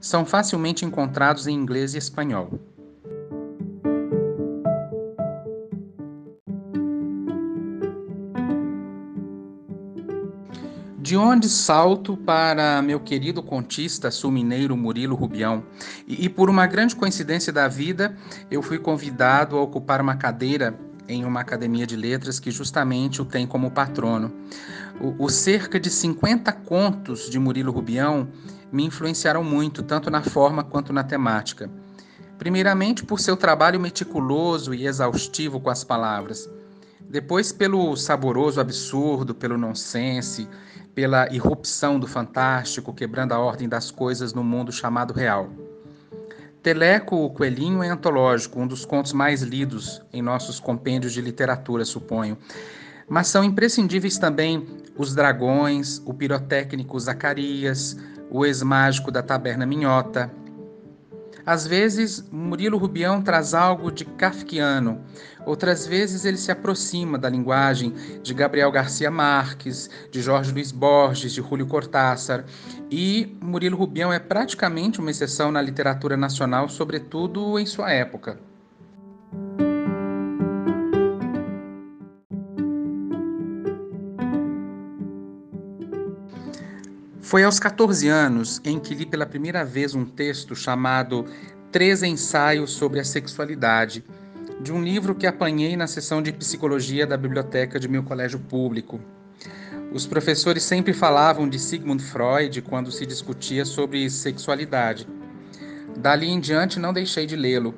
São 0.00 0.24
facilmente 0.24 0.84
encontrados 0.84 1.48
em 1.48 1.54
inglês 1.54 1.94
e 1.94 1.98
espanhol. 1.98 2.60
De 10.96 11.16
onde 11.16 11.48
salto 11.48 12.16
para 12.16 12.80
meu 12.80 13.00
querido 13.00 13.42
contista 13.42 14.12
sul-mineiro 14.12 14.76
Murilo 14.76 15.16
Rubião. 15.16 15.64
E, 16.06 16.26
e, 16.26 16.28
por 16.28 16.48
uma 16.48 16.68
grande 16.68 16.94
coincidência 16.94 17.52
da 17.52 17.66
vida, 17.66 18.16
eu 18.48 18.62
fui 18.62 18.78
convidado 18.78 19.56
a 19.56 19.60
ocupar 19.60 20.00
uma 20.00 20.14
cadeira 20.14 20.78
em 21.10 21.24
uma 21.24 21.40
academia 21.40 21.86
de 21.86 21.96
letras 21.96 22.38
que 22.38 22.52
justamente 22.52 23.20
o 23.20 23.24
tem 23.24 23.44
como 23.44 23.72
patrono. 23.72 24.32
O, 25.00 25.24
o 25.24 25.30
cerca 25.30 25.80
de 25.80 25.88
50 25.88 26.52
contos 26.52 27.30
de 27.30 27.38
Murilo 27.38 27.72
Rubião 27.72 28.28
me 28.70 28.84
influenciaram 28.84 29.42
muito, 29.42 29.82
tanto 29.82 30.10
na 30.10 30.22
forma 30.22 30.62
quanto 30.62 30.92
na 30.92 31.02
temática. 31.02 31.70
Primeiramente 32.38 33.04
por 33.04 33.18
seu 33.18 33.36
trabalho 33.36 33.80
meticuloso 33.80 34.74
e 34.74 34.86
exaustivo 34.86 35.58
com 35.58 35.70
as 35.70 35.82
palavras. 35.82 36.48
Depois 37.00 37.50
pelo 37.50 37.96
saboroso 37.96 38.60
absurdo, 38.60 39.34
pelo 39.34 39.58
nonsense, 39.58 40.46
pela 40.94 41.32
irrupção 41.32 41.98
do 41.98 42.06
fantástico, 42.06 42.92
quebrando 42.92 43.32
a 43.32 43.38
ordem 43.38 43.68
das 43.68 43.90
coisas 43.90 44.32
no 44.32 44.44
mundo 44.44 44.70
chamado 44.70 45.14
real. 45.14 45.50
Teleco, 46.62 47.16
o 47.16 47.30
Coelhinho, 47.30 47.82
é 47.82 47.88
antológico, 47.88 48.60
um 48.60 48.66
dos 48.66 48.84
contos 48.84 49.14
mais 49.14 49.40
lidos 49.40 50.02
em 50.12 50.20
nossos 50.20 50.60
compêndios 50.60 51.14
de 51.14 51.22
literatura, 51.22 51.86
suponho. 51.86 52.36
Mas 53.10 53.26
são 53.26 53.44
imprescindíveis 53.44 54.16
também 54.16 54.66
Os 54.96 55.14
Dragões, 55.14 56.00
o 56.06 56.14
pirotécnico 56.14 56.98
Zacarias, 56.98 57.96
o 58.30 58.46
ex-mágico 58.46 59.10
da 59.10 59.22
Taberna 59.22 59.66
Minhota, 59.66 60.30
às 61.44 61.66
vezes, 61.66 62.24
Murilo 62.30 62.78
Rubião 62.78 63.22
traz 63.22 63.54
algo 63.54 63.90
de 63.90 64.04
kafkiano, 64.04 65.00
outras 65.46 65.86
vezes 65.86 66.24
ele 66.24 66.36
se 66.36 66.52
aproxima 66.52 67.18
da 67.18 67.28
linguagem 67.28 67.94
de 68.22 68.34
Gabriel 68.34 68.70
Garcia 68.70 69.10
Marques, 69.10 69.88
de 70.10 70.20
Jorge 70.20 70.52
Luiz 70.52 70.70
Borges, 70.70 71.32
de 71.32 71.40
Júlio 71.40 71.66
Cortázar, 71.66 72.44
e 72.90 73.36
Murilo 73.40 73.76
Rubião 73.76 74.12
é 74.12 74.18
praticamente 74.18 75.00
uma 75.00 75.10
exceção 75.10 75.50
na 75.50 75.62
literatura 75.62 76.16
nacional, 76.16 76.68
sobretudo 76.68 77.58
em 77.58 77.66
sua 77.66 77.90
época. 77.90 78.38
Foi 87.30 87.44
aos 87.44 87.60
14 87.60 88.08
anos 88.08 88.60
em 88.64 88.80
que 88.80 88.92
li 88.92 89.06
pela 89.06 89.24
primeira 89.24 89.64
vez 89.64 89.94
um 89.94 90.04
texto 90.04 90.56
chamado 90.56 91.24
Três 91.70 92.02
Ensaios 92.02 92.72
sobre 92.72 92.98
a 92.98 93.04
Sexualidade, 93.04 94.04
de 94.60 94.72
um 94.72 94.82
livro 94.82 95.14
que 95.14 95.28
apanhei 95.28 95.76
na 95.76 95.86
sessão 95.86 96.20
de 96.20 96.32
psicologia 96.32 97.06
da 97.06 97.16
biblioteca 97.16 97.78
de 97.78 97.86
meu 97.86 98.02
colégio 98.02 98.40
público. 98.40 99.00
Os 99.92 100.08
professores 100.08 100.64
sempre 100.64 100.92
falavam 100.92 101.48
de 101.48 101.56
Sigmund 101.56 102.02
Freud 102.02 102.62
quando 102.62 102.90
se 102.90 103.06
discutia 103.06 103.64
sobre 103.64 104.10
sexualidade. 104.10 105.06
Dali 105.96 106.28
em 106.28 106.40
diante 106.40 106.80
não 106.80 106.92
deixei 106.92 107.26
de 107.26 107.36
lê-lo 107.36 107.76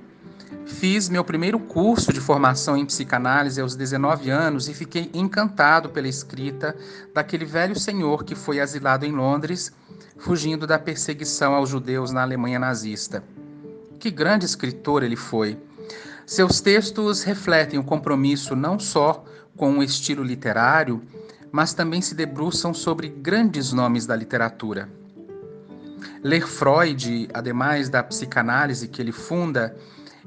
Fiz 0.66 1.08
meu 1.08 1.24
primeiro 1.24 1.58
curso 1.58 2.12
de 2.12 2.20
formação 2.20 2.76
em 2.76 2.86
psicanálise 2.86 3.60
aos 3.60 3.74
19 3.74 4.30
anos 4.30 4.68
e 4.68 4.74
fiquei 4.74 5.10
encantado 5.12 5.88
pela 5.88 6.08
escrita 6.08 6.76
daquele 7.12 7.44
velho 7.44 7.78
senhor 7.78 8.24
que 8.24 8.34
foi 8.34 8.60
asilado 8.60 9.04
em 9.04 9.12
Londres, 9.12 9.72
fugindo 10.18 10.66
da 10.66 10.78
perseguição 10.78 11.54
aos 11.54 11.68
judeus 11.68 12.12
na 12.12 12.22
Alemanha 12.22 12.58
nazista. 12.58 13.24
Que 13.98 14.10
grande 14.10 14.44
escritor 14.44 15.02
ele 15.02 15.16
foi! 15.16 15.58
Seus 16.24 16.60
textos 16.60 17.22
refletem 17.22 17.78
o 17.78 17.84
compromisso 17.84 18.54
não 18.54 18.78
só 18.78 19.24
com 19.56 19.78
o 19.78 19.82
estilo 19.82 20.22
literário, 20.22 21.02
mas 21.50 21.74
também 21.74 22.00
se 22.00 22.14
debruçam 22.14 22.72
sobre 22.72 23.08
grandes 23.08 23.72
nomes 23.72 24.06
da 24.06 24.16
literatura. 24.16 24.88
Ler 26.22 26.46
Freud, 26.46 27.28
ademais 27.34 27.88
da 27.88 28.02
psicanálise 28.02 28.88
que 28.88 29.02
ele 29.02 29.12
funda, 29.12 29.76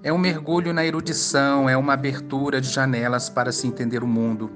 é 0.04 0.12
um 0.12 0.18
mergulho 0.18 0.74
na 0.74 0.86
erudição, 0.86 1.70
é 1.70 1.78
uma 1.78 1.94
abertura 1.94 2.60
de 2.60 2.70
janelas 2.70 3.30
para 3.30 3.52
se 3.52 3.68
entender 3.68 4.04
o 4.04 4.08
mundo. 4.08 4.52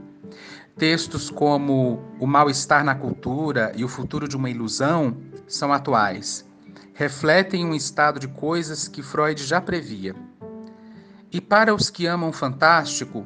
Textos 0.78 1.30
como 1.30 2.02
O 2.20 2.28
Mal-Estar 2.28 2.84
na 2.84 2.96
Cultura 2.96 3.72
e 3.76 3.84
O 3.84 3.88
Futuro 3.88 4.28
de 4.28 4.38
uma 4.38 4.50
Ilusão 4.50 5.18
são 5.48 5.74
atuais. 5.74 6.48
Refletem 6.94 7.66
um 7.66 7.74
estado 7.74 8.20
de 8.20 8.28
coisas 8.28 8.88
que 8.88 9.02
Freud 9.02 9.44
já 9.44 9.60
previa. 9.60 10.16
E 11.32 11.40
para 11.40 11.74
os 11.74 11.90
que 11.90 12.06
amam 12.06 12.30
o 12.30 12.34
fantástico, 12.34 13.26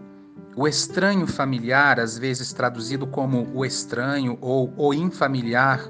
o 0.56 0.68
estranho 0.68 1.26
familiar, 1.26 2.00
às 2.00 2.18
vezes 2.18 2.54
traduzido 2.54 3.08
como 3.08 3.50
o 3.54 3.66
estranho 3.66 4.38
ou 4.42 4.74
o 4.78 4.94
infamiliar, 4.94 5.90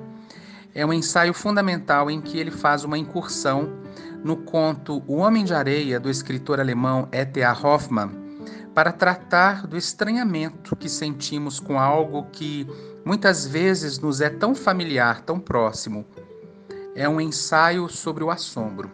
é 0.74 0.86
um 0.86 0.94
ensaio 0.94 1.34
fundamental 1.34 2.10
em 2.10 2.22
que 2.22 2.38
ele 2.38 2.52
faz 2.52 2.84
uma 2.84 2.98
incursão 2.98 3.83
no 4.24 4.38
conto 4.38 5.04
O 5.06 5.18
Homem 5.18 5.44
de 5.44 5.54
Areia, 5.54 6.00
do 6.00 6.10
escritor 6.10 6.60
alemão 6.60 7.08
E.T.A. 7.12 7.52
Hoffmann, 7.52 8.12
para 8.74 8.92
tratar 8.92 9.68
do 9.68 9.78
estranhamento 9.78 10.76
que 10.76 10.90
sentimos 10.90 11.60
com 11.60 11.80
algo 11.80 12.28
que 12.32 12.68
muitas 13.06 13.46
vezes 13.46 14.00
nos 14.00 14.22
é 14.22 14.30
tão 14.30 14.56
familiar, 14.56 15.22
tão 15.22 15.40
próximo. 15.40 16.06
É 16.96 17.08
um 17.08 17.20
ensaio 17.20 17.90
sobre 17.90 18.24
o 18.24 18.32
assombro. 18.32 18.90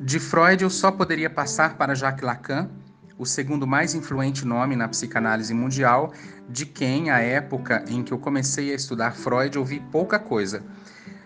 De 0.00 0.20
Freud 0.20 0.62
eu 0.62 0.70
só 0.70 0.92
poderia 0.92 1.28
passar 1.28 1.76
para 1.76 1.94
Jacques 1.94 2.24
Lacan, 2.24 2.70
o 3.18 3.24
segundo 3.24 3.66
mais 3.66 3.94
influente 3.94 4.46
nome 4.46 4.76
na 4.76 4.88
psicanálise 4.88 5.54
mundial, 5.54 6.12
de 6.48 6.66
quem, 6.66 7.10
à 7.10 7.18
época 7.18 7.84
em 7.88 8.02
que 8.02 8.12
eu 8.12 8.18
comecei 8.18 8.72
a 8.72 8.74
estudar 8.74 9.12
Freud, 9.12 9.58
ouvi 9.58 9.80
pouca 9.90 10.18
coisa. 10.18 10.62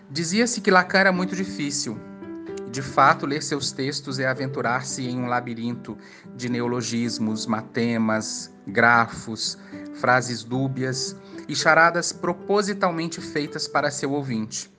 Dizia-se 0.09 0.61
que 0.61 0.71
Lacan 0.71 0.99
era 0.99 1.11
muito 1.11 1.35
difícil. 1.35 1.99
De 2.71 2.81
fato, 2.81 3.25
ler 3.25 3.43
seus 3.43 3.73
textos 3.73 4.17
é 4.17 4.25
aventurar-se 4.25 5.05
em 5.05 5.19
um 5.19 5.27
labirinto 5.27 5.97
de 6.35 6.47
neologismos, 6.47 7.45
matemas, 7.45 8.53
grafos, 8.65 9.57
frases 9.95 10.43
dúbias 10.43 11.15
e 11.49 11.55
charadas 11.55 12.13
propositalmente 12.13 13.19
feitas 13.19 13.67
para 13.67 13.91
seu 13.91 14.13
ouvinte. 14.13 14.71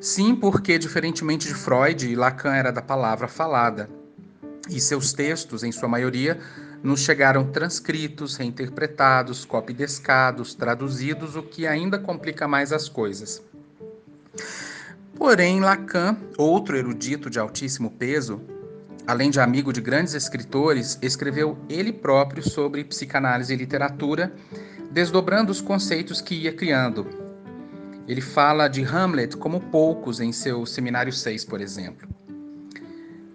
Sim, 0.00 0.36
porque, 0.36 0.78
diferentemente 0.78 1.48
de 1.48 1.54
Freud, 1.54 2.14
Lacan 2.14 2.54
era 2.54 2.70
da 2.70 2.80
palavra 2.80 3.26
falada 3.26 3.99
e 4.70 4.80
seus 4.80 5.12
textos, 5.12 5.62
em 5.62 5.72
sua 5.72 5.88
maioria, 5.88 6.38
nos 6.82 7.00
chegaram 7.00 7.44
transcritos, 7.50 8.36
reinterpretados, 8.36 9.44
copidescados, 9.44 10.54
traduzidos, 10.54 11.36
o 11.36 11.42
que 11.42 11.66
ainda 11.66 11.98
complica 11.98 12.48
mais 12.48 12.72
as 12.72 12.88
coisas. 12.88 13.42
Porém, 15.14 15.60
Lacan, 15.60 16.16
outro 16.38 16.76
erudito 16.76 17.28
de 17.28 17.38
altíssimo 17.38 17.90
peso, 17.90 18.40
além 19.06 19.30
de 19.30 19.40
amigo 19.40 19.72
de 19.72 19.80
grandes 19.80 20.14
escritores, 20.14 20.98
escreveu 21.02 21.58
ele 21.68 21.92
próprio 21.92 22.42
sobre 22.42 22.84
psicanálise 22.84 23.52
e 23.52 23.56
literatura, 23.56 24.32
desdobrando 24.90 25.52
os 25.52 25.60
conceitos 25.60 26.20
que 26.20 26.34
ia 26.34 26.52
criando. 26.54 27.06
Ele 28.08 28.20
fala 28.20 28.66
de 28.66 28.82
Hamlet 28.82 29.36
como 29.36 29.60
poucos 29.60 30.20
em 30.20 30.32
seu 30.32 30.64
Seminário 30.64 31.12
6, 31.12 31.44
por 31.44 31.60
exemplo. 31.60 32.08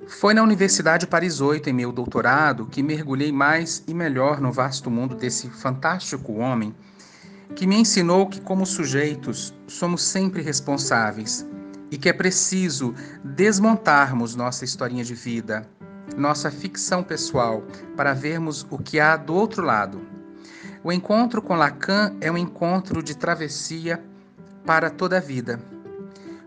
Foi 0.08 0.36
na 0.36 0.44
Universidade 0.44 1.08
Paris 1.08 1.42
8, 1.42 1.68
em 1.70 1.74
meu 1.74 1.92
doutorado, 1.92 2.68
que 2.68 2.84
mergulhei 2.84 3.32
mais 3.32 3.84
e 3.88 3.94
melhor 3.94 4.40
no 4.40 4.52
vasto 4.52 4.92
mundo 4.92 5.16
desse 5.16 5.50
fantástico 5.50 6.34
homem, 6.34 6.76
que 7.56 7.66
me 7.66 7.76
ensinou 7.76 8.28
que, 8.28 8.40
como 8.40 8.68
sujeitos, 8.68 9.52
somos 9.68 10.04
sempre 10.04 10.44
responsáveis 10.44 11.46
e 11.90 11.98
que 11.98 12.08
é 12.08 12.14
preciso 12.14 12.94
desmontarmos 13.24 14.36
nossa 14.36 14.64
historinha 14.64 15.04
de 15.04 15.16
vida, 15.16 15.68
nossa 16.16 16.52
ficção 16.52 17.04
pessoal, 17.04 17.64
para 17.98 18.14
vermos 18.14 18.66
o 18.70 18.78
que 18.78 19.00
há 19.00 19.18
do 19.18 19.34
outro 19.34 19.64
lado. 19.64 20.02
O 20.84 20.92
encontro 20.92 21.42
com 21.42 21.56
Lacan 21.56 22.16
é 22.22 22.32
um 22.32 22.38
encontro 22.38 23.02
de 23.02 23.18
travessia 23.18 24.04
para 24.64 24.92
toda 24.92 25.18
a 25.18 25.22
vida 25.22 25.60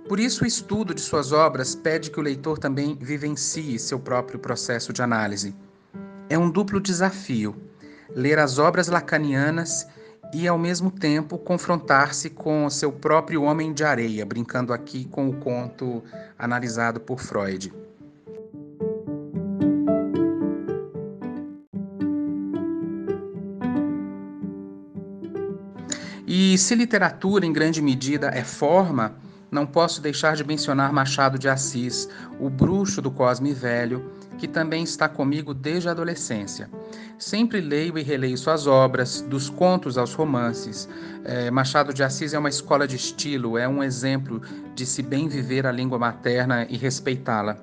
Por 0.08 0.18
isso, 0.18 0.42
o 0.42 0.46
estudo 0.46 0.94
de 0.94 1.02
suas 1.02 1.32
obras 1.32 1.74
pede 1.74 2.10
que 2.10 2.18
o 2.18 2.22
leitor 2.22 2.58
também 2.58 2.96
vivencie 2.98 3.78
seu 3.78 4.00
próprio 4.00 4.38
processo 4.38 4.90
de 4.90 5.02
análise. 5.02 5.54
É 6.30 6.38
um 6.38 6.50
duplo 6.50 6.80
desafio 6.80 7.54
ler 8.14 8.38
as 8.38 8.58
obras 8.58 8.88
lacanianas 8.88 9.86
e, 10.32 10.48
ao 10.48 10.58
mesmo 10.58 10.90
tempo, 10.90 11.36
confrontar-se 11.36 12.30
com 12.30 12.68
seu 12.70 12.90
próprio 12.90 13.42
homem 13.42 13.72
de 13.74 13.84
areia, 13.84 14.24
brincando 14.24 14.72
aqui 14.72 15.04
com 15.04 15.28
o 15.28 15.36
conto 15.36 16.02
analisado 16.38 17.00
por 17.00 17.20
Freud. 17.20 17.70
E 26.26 26.56
se 26.56 26.74
literatura, 26.74 27.44
em 27.44 27.52
grande 27.52 27.82
medida, 27.82 28.28
é 28.28 28.44
forma, 28.44 29.27
não 29.50 29.66
posso 29.66 30.00
deixar 30.00 30.36
de 30.36 30.44
mencionar 30.44 30.92
Machado 30.92 31.38
de 31.38 31.48
Assis, 31.48 32.08
o 32.38 32.50
bruxo 32.50 33.00
do 33.00 33.10
Cosme 33.10 33.52
Velho, 33.52 34.12
que 34.36 34.46
também 34.46 34.84
está 34.84 35.08
comigo 35.08 35.54
desde 35.54 35.88
a 35.88 35.92
adolescência. 35.92 36.70
Sempre 37.18 37.60
leio 37.60 37.98
e 37.98 38.02
releio 38.02 38.36
suas 38.36 38.66
obras, 38.66 39.22
dos 39.22 39.48
contos 39.48 39.96
aos 39.96 40.14
romances. 40.14 40.88
É, 41.24 41.50
Machado 41.50 41.92
de 41.92 42.02
Assis 42.02 42.34
é 42.34 42.38
uma 42.38 42.48
escola 42.48 42.86
de 42.86 42.96
estilo, 42.96 43.58
é 43.58 43.66
um 43.66 43.82
exemplo 43.82 44.40
de 44.74 44.84
se 44.86 45.02
bem 45.02 45.28
viver 45.28 45.66
a 45.66 45.72
língua 45.72 45.98
materna 45.98 46.66
e 46.68 46.76
respeitá-la. 46.76 47.56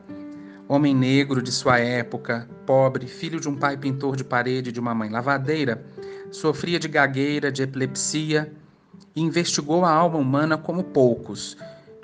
Homem 0.67 0.95
negro 0.95 1.41
de 1.43 1.51
sua 1.51 1.77
época, 1.77 2.49
pobre, 2.65 3.07
filho 3.07 3.39
de 3.39 3.47
um 3.47 3.55
pai 3.55 3.77
pintor 3.77 4.15
de 4.15 4.23
parede 4.23 4.69
e 4.69 4.73
de 4.73 4.79
uma 4.79 4.95
mãe 4.95 5.09
lavadeira, 5.09 5.85
sofria 6.31 6.79
de 6.79 6.87
gagueira, 6.87 7.51
de 7.51 7.61
epilepsia 7.61 8.51
e 9.15 9.21
investigou 9.21 9.85
a 9.85 9.91
alma 9.91 10.17
humana 10.17 10.57
como 10.57 10.83
poucos 10.83 11.55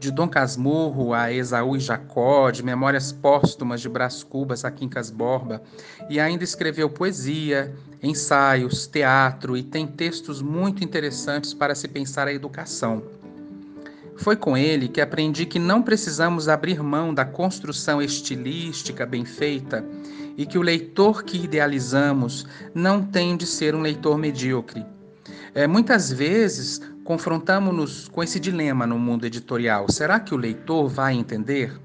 de 0.02 0.10
Dom 0.10 0.28
Casmurro 0.28 1.14
a 1.14 1.32
Esaú 1.32 1.78
e 1.78 1.80
Jacó, 1.80 2.50
de 2.50 2.64
Memórias 2.64 3.12
Póstumas 3.12 3.82
de 3.82 3.88
Brás 3.88 4.24
Cubas 4.24 4.66
a 4.66 4.72
Quincas 4.72 5.12
Borba, 5.12 5.62
e 6.10 6.20
ainda 6.20 6.44
escreveu 6.44 6.90
poesia, 6.90 7.72
ensaios, 8.02 8.88
teatro 8.88 9.56
e 9.56 9.62
tem 9.62 9.86
textos 9.86 10.42
muito 10.42 10.84
interessantes 10.84 11.54
para 11.54 11.76
se 11.76 11.88
pensar 11.88 12.28
a 12.28 12.34
educação. 12.34 13.04
Foi 14.16 14.36
com 14.36 14.58
ele 14.58 14.88
que 14.88 15.02
aprendi 15.02 15.46
que 15.46 15.60
não 15.60 15.84
precisamos 15.84 16.50
abrir 16.50 16.82
mão 16.82 17.14
da 17.14 17.24
construção 17.24 18.02
estilística 18.02 19.06
bem 19.06 19.24
feita 19.24 19.86
e 20.36 20.48
que 20.48 20.58
o 20.58 20.64
leitor 20.64 21.24
que 21.24 21.44
idealizamos 21.44 22.48
não 22.74 23.04
tem 23.04 23.38
de 23.38 23.46
ser 23.46 23.76
um 23.76 23.82
leitor 23.82 24.18
medíocre. 24.18 24.84
É, 25.54 25.68
muitas 25.68 26.10
vezes 26.10 26.80
confrontamos-nos 27.04 28.08
com 28.08 28.24
esse 28.24 28.40
dilema 28.40 28.88
no 28.88 28.98
mundo 28.98 29.26
editorial. 29.26 29.92
Será 29.92 30.18
que 30.18 30.34
o 30.34 30.38
leitor 30.38 30.88
vai 30.88 31.14
entender? 31.14 31.78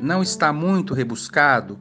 Não 0.00 0.20
está 0.20 0.52
muito 0.52 0.94
rebuscado? 0.94 1.78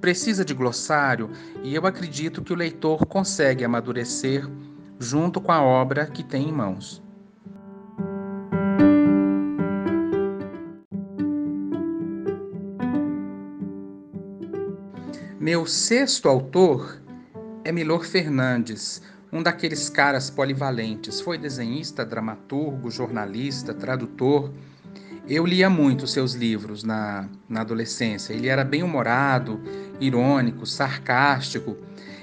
Precisa 0.00 0.44
de 0.44 0.54
glossário? 0.54 1.28
E 1.64 1.74
eu 1.74 1.84
acredito 1.86 2.40
que 2.40 2.52
o 2.52 2.56
leitor 2.56 3.04
consegue 3.06 3.64
amadurecer 3.64 4.48
junto 5.00 5.40
com 5.40 5.50
a 5.50 5.60
obra 5.60 6.06
que 6.06 6.22
tem 6.22 6.48
em 6.48 6.52
mãos. 6.52 7.02
Meu 15.40 15.66
sexto 15.66 16.28
autor 16.28 17.02
é 17.64 17.72
Milor 17.72 18.04
Fernandes, 18.04 19.02
um 19.34 19.42
daqueles 19.42 19.88
caras 19.88 20.30
polivalentes. 20.30 21.20
Foi 21.20 21.36
desenhista, 21.36 22.06
dramaturgo, 22.06 22.88
jornalista, 22.88 23.74
tradutor. 23.74 24.52
Eu 25.28 25.44
lia 25.44 25.68
muito 25.68 26.06
seus 26.06 26.34
livros 26.34 26.84
na, 26.84 27.28
na 27.48 27.62
adolescência. 27.62 28.32
Ele 28.32 28.46
era 28.46 28.62
bem 28.62 28.84
humorado, 28.84 29.60
irônico, 30.00 30.64
sarcástico 30.64 31.76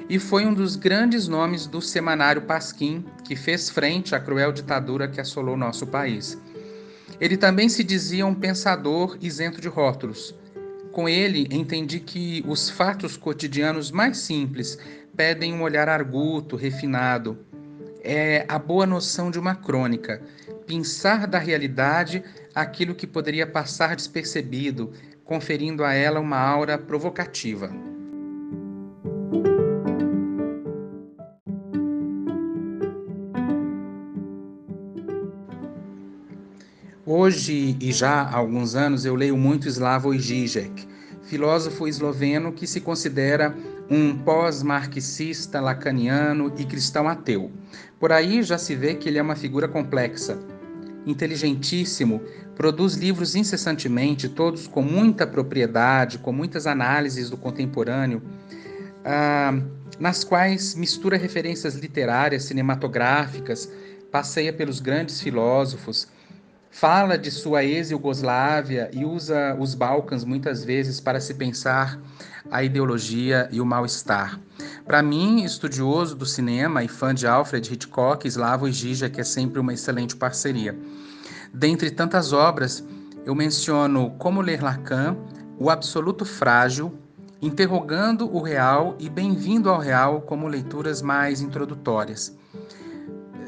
e 0.10 0.20
foi 0.20 0.46
um 0.46 0.54
dos 0.54 0.78
grandes 0.78 1.28
nomes 1.28 1.66
do 1.66 1.82
semanário 1.82 2.44
Pasquim, 2.44 3.06
que 3.26 3.36
fez 3.36 3.70
frente 3.70 4.16
à 4.16 4.20
cruel 4.20 4.54
ditadura 4.54 5.08
que 5.08 5.20
assolou 5.20 5.58
nosso 5.58 5.88
país. 5.88 6.38
Ele 7.20 7.36
também 7.36 7.68
se 7.68 7.84
dizia 7.84 8.26
um 8.26 8.34
pensador 8.34 9.18
isento 9.22 9.60
de 9.60 9.68
rótulos. 9.68 10.34
Com 10.92 11.08
ele, 11.08 11.48
entendi 11.50 12.02
que 12.02 12.44
os 12.46 12.70
fatos 12.70 13.16
cotidianos 13.16 13.92
mais 13.92 14.18
simples 14.18 14.78
pedem 15.22 15.54
um 15.54 15.62
olhar 15.62 15.88
arguto, 15.88 16.56
refinado. 16.56 17.38
É 18.04 18.44
a 18.48 18.58
boa 18.58 18.88
noção 18.88 19.30
de 19.30 19.38
uma 19.38 19.54
crônica, 19.54 20.20
pensar 20.66 21.28
da 21.28 21.38
realidade 21.38 22.24
aquilo 22.56 22.96
que 22.96 23.06
poderia 23.06 23.46
passar 23.46 23.96
despercebido, 23.96 24.92
conferindo 25.24 25.84
a 25.84 25.94
ela 25.94 26.20
uma 26.20 26.40
aura 26.40 26.76
provocativa. 26.76 27.70
Hoje 37.06 37.78
e 37.80 37.92
já 37.92 38.24
há 38.24 38.38
alguns 38.38 38.74
anos 38.74 39.06
eu 39.06 39.14
leio 39.14 39.38
muito 39.38 39.68
Slavoj 39.68 40.18
Žižek, 40.18 40.88
filósofo 41.22 41.88
esloveno 41.88 42.52
que 42.52 42.66
se 42.66 42.82
considera 42.82 43.56
um 43.92 44.18
pós-marxista 44.18 45.60
lacaniano 45.60 46.54
e 46.58 46.64
cristão 46.64 47.10
ateu. 47.10 47.52
Por 48.00 48.14
aí 48.14 48.42
já 48.42 48.58
se 48.58 48.74
vê 48.74 48.96
que 48.96 49.10
ele 49.10 49.18
é 49.18 49.22
uma 49.22 49.36
figura 49.36 49.68
complexa. 49.68 50.40
Inteligentíssimo, 51.06 52.22
produz 52.56 52.96
livros 52.96 53.36
incessantemente, 53.36 54.30
todos 54.30 54.66
com 54.66 54.82
muita 54.82 55.28
propriedade, 55.28 56.20
com 56.20 56.32
muitas 56.32 56.66
análises 56.66 57.30
do 57.30 57.36
contemporâneo, 57.36 58.22
ah, 59.04 59.62
nas 60.00 60.24
quais 60.24 60.74
mistura 60.74 61.18
referências 61.18 61.76
literárias, 61.76 62.44
cinematográficas, 62.44 63.70
passeia 64.10 64.54
pelos 64.54 64.80
grandes 64.80 65.20
filósofos, 65.20 66.08
fala 66.72 67.18
de 67.18 67.30
sua 67.30 67.64
ex-Yugoslávia 67.64 68.90
e 68.94 69.06
usa 69.06 69.56
os 69.60 69.76
Balcãs 69.76 70.24
muitas 70.24 70.64
vezes 70.64 71.00
para 71.00 71.20
se 71.20 71.34
pensar 71.34 72.00
a 72.50 72.64
ideologia 72.64 73.48
e 73.52 73.62
o 73.62 73.66
mal-estar. 73.66 74.40
Para 74.86 75.04
mim, 75.04 75.44
estudioso 75.44 76.16
do 76.16 76.26
cinema 76.26 76.84
e 76.84 76.88
fã 76.88 77.14
de 77.14 77.28
Alfred 77.28 77.72
Hitchcock, 77.72 78.28
Slavoj 78.28 78.72
Žižek 78.72 79.20
é 79.20 79.24
sempre 79.24 79.60
uma 79.60 79.74
excelente 79.74 80.16
parceria. 80.16 80.76
Dentre 81.54 81.92
tantas 81.92 82.34
obras, 82.34 82.84
eu 83.26 83.36
menciono 83.36 84.12
Como 84.12 84.42
Ler 84.42 84.64
Lacan, 84.64 85.18
O 85.60 85.70
Absoluto 85.70 86.26
Frágil, 86.26 86.98
Interrogando 87.42 88.34
o 88.34 88.42
Real 88.42 88.96
e 89.00 89.10
Bem-vindo 89.10 89.70
ao 89.70 89.80
Real 89.80 90.22
como 90.22 90.48
leituras 90.48 91.02
mais 91.02 91.42
introdutórias. 91.42 92.38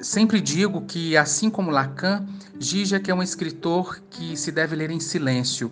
Sempre 0.04 0.42
digo 0.42 0.82
que, 0.82 1.16
assim 1.16 1.50
como 1.50 1.72
Lacan, 1.72 2.28
Zizek 2.62 3.10
é 3.10 3.16
um 3.16 3.24
escritor 3.24 4.02
que 4.10 4.36
se 4.36 4.52
deve 4.52 4.76
ler 4.76 4.92
em 4.92 5.00
silêncio, 5.00 5.72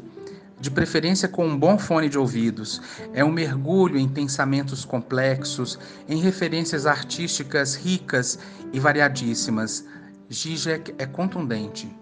de 0.58 0.72
preferência 0.72 1.28
com 1.28 1.46
um 1.46 1.60
bom 1.60 1.78
fone 1.78 2.08
de 2.08 2.18
ouvidos. 2.18 2.82
É 3.14 3.26
um 3.26 3.32
mergulho 3.32 3.98
em 3.98 4.08
pensamentos 4.08 4.86
complexos, 4.86 5.78
em 6.08 6.22
referências 6.22 6.86
artísticas 6.86 7.76
ricas 7.76 8.40
e 8.72 8.80
variadíssimas. 8.80 9.84
Zizek 10.32 10.96
é 10.98 11.06
contundente. 11.06 11.94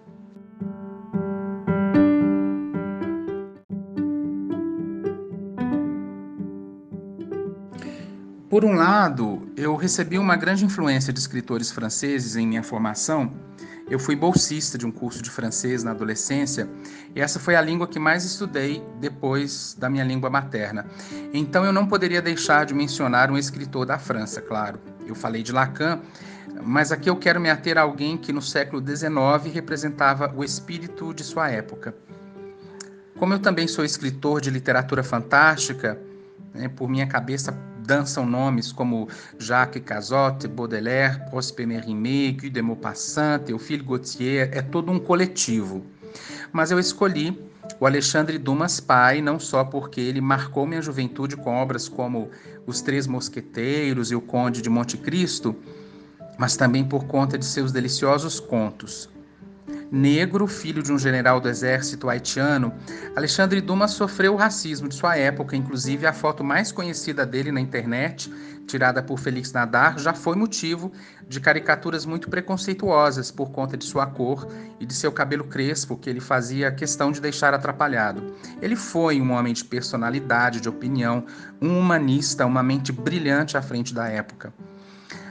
Por 8.48 8.64
um 8.64 8.74
lado, 8.74 9.49
eu 9.60 9.76
recebi 9.76 10.18
uma 10.18 10.38
grande 10.38 10.64
influência 10.64 11.12
de 11.12 11.20
escritores 11.20 11.70
franceses 11.70 12.38
em 12.38 12.48
minha 12.48 12.64
formação. 12.64 13.34
Eu 13.90 14.00
fui 14.00 14.16
bolsista 14.16 14.78
de 14.78 14.86
um 14.86 14.92
curso 14.92 15.22
de 15.22 15.30
francês 15.30 15.84
na 15.84 15.92
adolescência 15.92 16.70
e 17.14 17.20
essa 17.20 17.40
foi 17.40 17.58
a 17.58 17.62
língua 17.62 17.86
que 17.86 18.00
mais 18.00 18.24
estudei 18.24 18.82
depois 19.02 19.76
da 19.78 19.90
minha 19.90 20.06
língua 20.06 20.30
materna. 20.30 20.86
Então 21.34 21.66
eu 21.66 21.74
não 21.74 21.86
poderia 21.86 22.22
deixar 22.22 22.66
de 22.66 22.74
mencionar 22.74 23.30
um 23.30 23.38
escritor 23.38 23.86
da 23.86 24.00
França, 24.00 24.42
claro. 24.42 24.80
Eu 25.06 25.14
falei 25.14 25.44
de 25.44 25.52
Lacan, 25.52 26.00
mas 26.64 26.94
aqui 26.94 27.10
eu 27.10 27.18
quero 27.18 27.42
me 27.42 27.50
ater 27.50 27.78
a 27.78 27.82
alguém 27.82 28.18
que 28.18 28.32
no 28.32 28.42
século 28.42 28.82
XIX 28.82 29.54
representava 29.54 30.34
o 30.38 30.42
espírito 30.42 31.14
de 31.14 31.24
sua 31.26 31.50
época. 31.50 31.94
Como 33.18 33.34
eu 33.34 33.40
também 33.40 33.68
sou 33.68 33.84
escritor 33.84 34.40
de 34.40 34.50
literatura 34.50 35.04
fantástica, 35.04 36.00
né, 36.54 36.70
por 36.70 36.88
minha 36.88 37.08
cabeça 37.08 37.52
dançam 37.90 38.24
nomes 38.24 38.72
como 38.72 39.10
Jacques 39.40 39.84
Cazotte, 39.84 40.48
Baudelaire, 40.48 41.26
Prosper 41.32 41.66
Mérimée, 41.66 42.34
Guy 42.34 42.52
de 42.52 42.62
Maupassant, 42.62 43.40
Théophile 43.40 43.84
Gautier, 43.84 44.48
é 44.54 44.62
todo 44.62 44.92
um 44.92 45.00
coletivo. 45.00 45.84
Mas 46.54 46.70
eu 46.70 46.78
escolhi 46.78 47.36
o 47.80 47.88
Alexandre 47.88 48.38
Dumas 48.38 48.80
pai, 48.80 49.22
não 49.22 49.40
só 49.40 49.64
porque 49.64 50.00
ele 50.00 50.22
marcou 50.22 50.68
minha 50.68 50.84
juventude 50.84 51.36
com 51.36 51.56
obras 51.56 51.90
como 51.90 52.30
Os 52.68 52.80
Três 52.80 53.08
Mosqueteiros 53.08 54.12
e 54.12 54.16
O 54.16 54.22
Conde 54.22 54.62
de 54.62 54.70
Monte 54.70 54.96
Cristo, 54.96 55.56
mas 56.38 56.56
também 56.56 56.86
por 56.86 57.06
conta 57.06 57.40
de 57.40 57.46
seus 57.46 57.72
deliciosos 57.72 58.40
contos. 58.40 59.10
Negro, 59.92 60.46
filho 60.46 60.84
de 60.84 60.92
um 60.92 61.00
general 61.00 61.40
do 61.40 61.50
exército 61.50 62.10
haitiano, 62.10 62.74
Alexandre 63.16 63.60
Dumas 63.60 63.92
sofreu 63.92 64.34
o 64.34 64.38
racismo 64.38 64.88
de 64.88 64.96
sua 64.96 65.18
época, 65.18 65.56
inclusive 65.56 66.06
a 66.06 66.14
foto 66.14 66.44
mais 66.44 66.72
conhecida 66.72 67.26
dele 67.26 67.52
na 67.52 67.60
internet, 67.60 68.32
tirada 68.68 69.02
por 69.02 69.20
Felix 69.20 69.52
Nadar, 69.52 69.98
já 69.98 70.14
foi 70.14 70.36
motivo 70.36 70.92
de 71.28 71.40
caricaturas 71.40 72.06
muito 72.06 72.30
preconceituosas 72.30 73.32
por 73.32 73.52
conta 73.52 73.76
de 73.76 73.84
sua 73.84 74.06
cor 74.06 74.48
e 74.80 74.86
de 74.86 74.94
seu 74.94 75.12
cabelo 75.12 75.46
crespo, 75.46 75.98
que 75.98 76.10
ele 76.10 76.20
fazia 76.20 76.72
questão 76.72 77.12
de 77.12 77.20
deixar 77.20 77.54
atrapalhado. 77.54 78.36
Ele 78.62 78.76
foi 78.76 79.20
um 79.20 79.32
homem 79.32 79.54
de 79.54 79.66
personalidade, 79.66 80.62
de 80.62 80.70
opinião, 80.70 81.26
um 81.60 81.80
humanista, 81.80 82.46
uma 82.46 82.62
mente 82.62 82.92
brilhante 82.92 83.58
à 83.58 83.62
frente 83.62 83.94
da 83.94 84.08
época. 84.08 84.54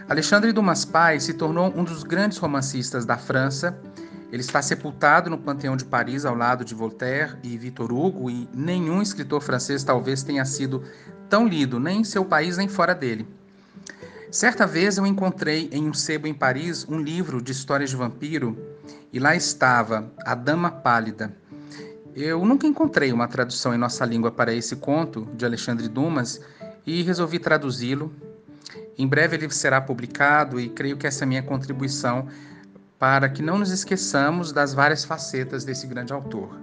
Alexandre 0.08 0.52
Dumas 0.52 0.84
Pai 0.84 1.20
se 1.20 1.34
tornou 1.34 1.72
um 1.76 1.84
dos 1.84 2.02
grandes 2.02 2.38
romancistas 2.38 3.04
da 3.04 3.16
França 3.16 3.78
ele 4.30 4.42
está 4.42 4.60
sepultado 4.60 5.30
no 5.30 5.38
Panteão 5.38 5.76
de 5.76 5.84
Paris 5.84 6.24
ao 6.24 6.34
lado 6.34 6.64
de 6.64 6.74
Voltaire 6.74 7.36
e 7.42 7.56
Victor 7.56 7.92
Hugo, 7.92 8.30
e 8.30 8.48
nenhum 8.52 9.00
escritor 9.00 9.40
francês 9.40 9.82
talvez 9.82 10.22
tenha 10.22 10.44
sido 10.44 10.82
tão 11.28 11.46
lido, 11.46 11.80
nem 11.80 12.00
em 12.00 12.04
seu 12.04 12.24
país 12.24 12.56
nem 12.56 12.68
fora 12.68 12.94
dele. 12.94 13.26
Certa 14.30 14.66
vez 14.66 14.98
eu 14.98 15.06
encontrei 15.06 15.70
em 15.72 15.88
um 15.88 15.94
sebo 15.94 16.26
em 16.26 16.34
Paris 16.34 16.86
um 16.86 17.00
livro 17.00 17.40
de 17.40 17.52
histórias 17.52 17.88
de 17.88 17.96
vampiro 17.96 18.58
e 19.10 19.18
lá 19.18 19.34
estava 19.34 20.12
A 20.24 20.34
Dama 20.34 20.70
Pálida. 20.70 21.34
Eu 22.14 22.44
nunca 22.44 22.66
encontrei 22.66 23.10
uma 23.10 23.26
tradução 23.26 23.74
em 23.74 23.78
nossa 23.78 24.04
língua 24.04 24.30
para 24.30 24.52
esse 24.52 24.76
conto 24.76 25.26
de 25.34 25.46
Alexandre 25.46 25.88
Dumas 25.88 26.42
e 26.84 27.02
resolvi 27.02 27.38
traduzi-lo. 27.38 28.12
Em 28.98 29.06
breve 29.06 29.36
ele 29.36 29.48
será 29.50 29.80
publicado 29.80 30.60
e 30.60 30.68
creio 30.68 30.98
que 30.98 31.06
essa 31.06 31.22
é 31.22 31.24
a 31.24 31.28
minha 31.28 31.42
contribuição 31.42 32.26
para 32.98 33.28
que 33.28 33.42
não 33.42 33.58
nos 33.58 33.70
esqueçamos 33.70 34.50
das 34.50 34.74
várias 34.74 35.04
facetas 35.04 35.64
desse 35.64 35.86
grande 35.86 36.12
autor. 36.12 36.58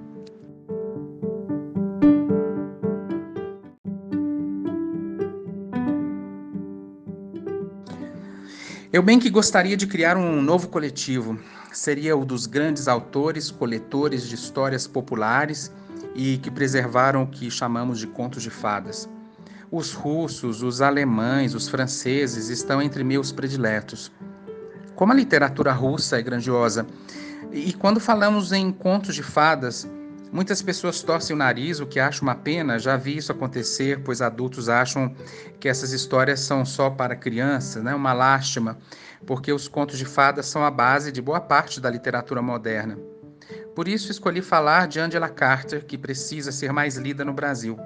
Eu 8.92 9.04
bem 9.04 9.20
que 9.20 9.30
gostaria 9.30 9.76
de 9.76 9.88
criar 9.88 10.16
um 10.16 10.42
novo 10.42 10.70
coletivo. 10.70 11.38
Seria 11.74 12.16
o 12.16 12.24
dos 12.24 12.46
grandes 12.46 12.88
autores, 12.88 13.52
coletores 13.52 14.26
de 14.26 14.36
histórias 14.36 14.88
populares 14.88 15.70
e 16.14 16.38
que 16.38 16.50
preservaram 16.50 17.24
o 17.24 17.28
que 17.28 17.52
chamamos 17.52 18.00
de 18.00 18.08
contos 18.08 18.42
de 18.42 18.50
fadas. 18.50 19.10
Os 19.70 19.92
russos, 19.92 20.64
os 20.64 20.82
alemães, 20.82 21.54
os 21.54 21.68
franceses 21.68 22.48
estão 22.48 22.82
entre 22.82 23.04
meus 23.04 23.34
prediletos. 23.34 24.10
Como 24.96 25.12
a 25.12 25.16
literatura 25.16 25.72
russa 25.74 26.18
é 26.18 26.22
grandiosa. 26.22 26.86
E 27.52 27.74
quando 27.74 28.00
falamos 28.00 28.52
em 28.52 28.72
contos 28.72 29.14
de 29.14 29.24
fadas, 29.24 29.88
muitas 30.32 30.62
pessoas 30.62 31.02
torcem 31.02 31.36
o 31.36 31.40
nariz, 31.40 31.80
o 31.80 31.86
que 31.86 32.00
acho 32.00 32.22
uma 32.22 32.36
pena. 32.36 32.80
Já 32.80 32.96
vi 32.96 33.18
isso 33.18 33.32
acontecer, 33.32 34.02
pois 34.04 34.22
adultos 34.22 34.70
acham 34.70 35.14
que 35.60 35.68
essas 35.68 35.92
histórias 35.92 36.40
são 36.40 36.66
só 36.66 36.90
para 36.90 37.16
crianças, 37.16 37.84
né? 37.84 37.94
Uma 37.94 38.14
lástima, 38.14 38.78
porque 39.26 39.52
os 39.52 39.68
contos 39.68 39.98
de 39.98 40.06
fadas 40.06 40.46
são 40.46 40.64
a 40.64 40.72
base 40.72 41.12
de 41.12 41.22
boa 41.22 41.42
parte 41.42 41.80
da 41.80 41.90
literatura 41.90 42.42
moderna. 42.42 42.98
Por 43.76 43.88
isso 43.88 44.12
escolhi 44.12 44.42
falar 44.42 44.88
de 44.88 45.00
Angela 45.00 45.28
Carter, 45.28 45.86
que 45.86 45.98
precisa 45.98 46.52
ser 46.52 46.72
mais 46.72 46.96
lida 46.96 47.26
no 47.26 47.34
Brasil. 47.34 47.78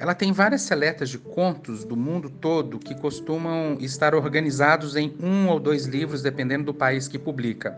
Ela 0.00 0.14
tem 0.14 0.30
várias 0.30 0.62
seletas 0.62 1.08
de 1.08 1.18
contos 1.18 1.84
do 1.84 1.96
mundo 1.96 2.30
todo 2.30 2.78
que 2.78 2.94
costumam 2.94 3.76
estar 3.80 4.14
organizados 4.14 4.94
em 4.94 5.12
um 5.20 5.48
ou 5.48 5.58
dois 5.58 5.86
livros, 5.86 6.22
dependendo 6.22 6.64
do 6.64 6.74
país 6.74 7.08
que 7.08 7.18
publica. 7.18 7.76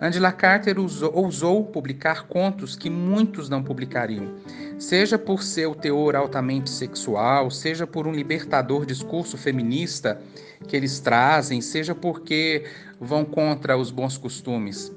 Angela 0.00 0.30
Carter 0.30 0.78
usou, 0.78 1.12
ousou 1.12 1.64
publicar 1.64 2.28
contos 2.28 2.76
que 2.76 2.88
muitos 2.88 3.48
não 3.48 3.64
publicariam, 3.64 4.34
seja 4.78 5.18
por 5.18 5.42
seu 5.42 5.74
teor 5.74 6.14
altamente 6.14 6.70
sexual, 6.70 7.50
seja 7.50 7.86
por 7.86 8.06
um 8.06 8.12
libertador 8.12 8.86
discurso 8.86 9.36
feminista 9.36 10.20
que 10.68 10.76
eles 10.76 11.00
trazem, 11.00 11.60
seja 11.60 11.94
porque 11.94 12.64
vão 13.00 13.24
contra 13.24 13.76
os 13.76 13.90
bons 13.90 14.16
costumes. 14.16 14.92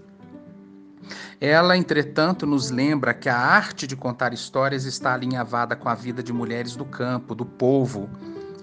Ela, 1.40 1.78
entretanto, 1.78 2.46
nos 2.46 2.70
lembra 2.70 3.14
que 3.14 3.30
a 3.30 3.38
arte 3.38 3.88
de 3.88 3.96
contar 3.96 4.34
histórias 4.34 4.86
está 4.86 5.14
alinhavada 5.14 5.76
com 5.76 5.90
a 5.90 5.96
vida 5.96 6.22
de 6.22 6.34
mulheres 6.34 6.76
do 6.76 6.86
campo, 6.86 7.34
do 7.34 7.46
povo, 7.46 8.10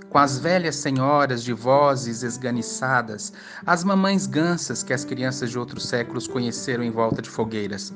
com 0.08 0.18
as 0.18 0.38
velhas 0.38 0.76
senhoras 0.76 1.42
de 1.42 1.52
vozes 1.52 2.22
esganiçadas, 2.22 3.32
as 3.66 3.84
mamães 3.84 4.26
gansas 4.26 4.82
que 4.82 4.92
as 4.92 5.04
crianças 5.04 5.50
de 5.50 5.58
outros 5.58 5.86
séculos 5.86 6.26
conheceram 6.26 6.82
em 6.82 6.90
volta 6.90 7.20
de 7.20 7.28
fogueiras. 7.28 7.92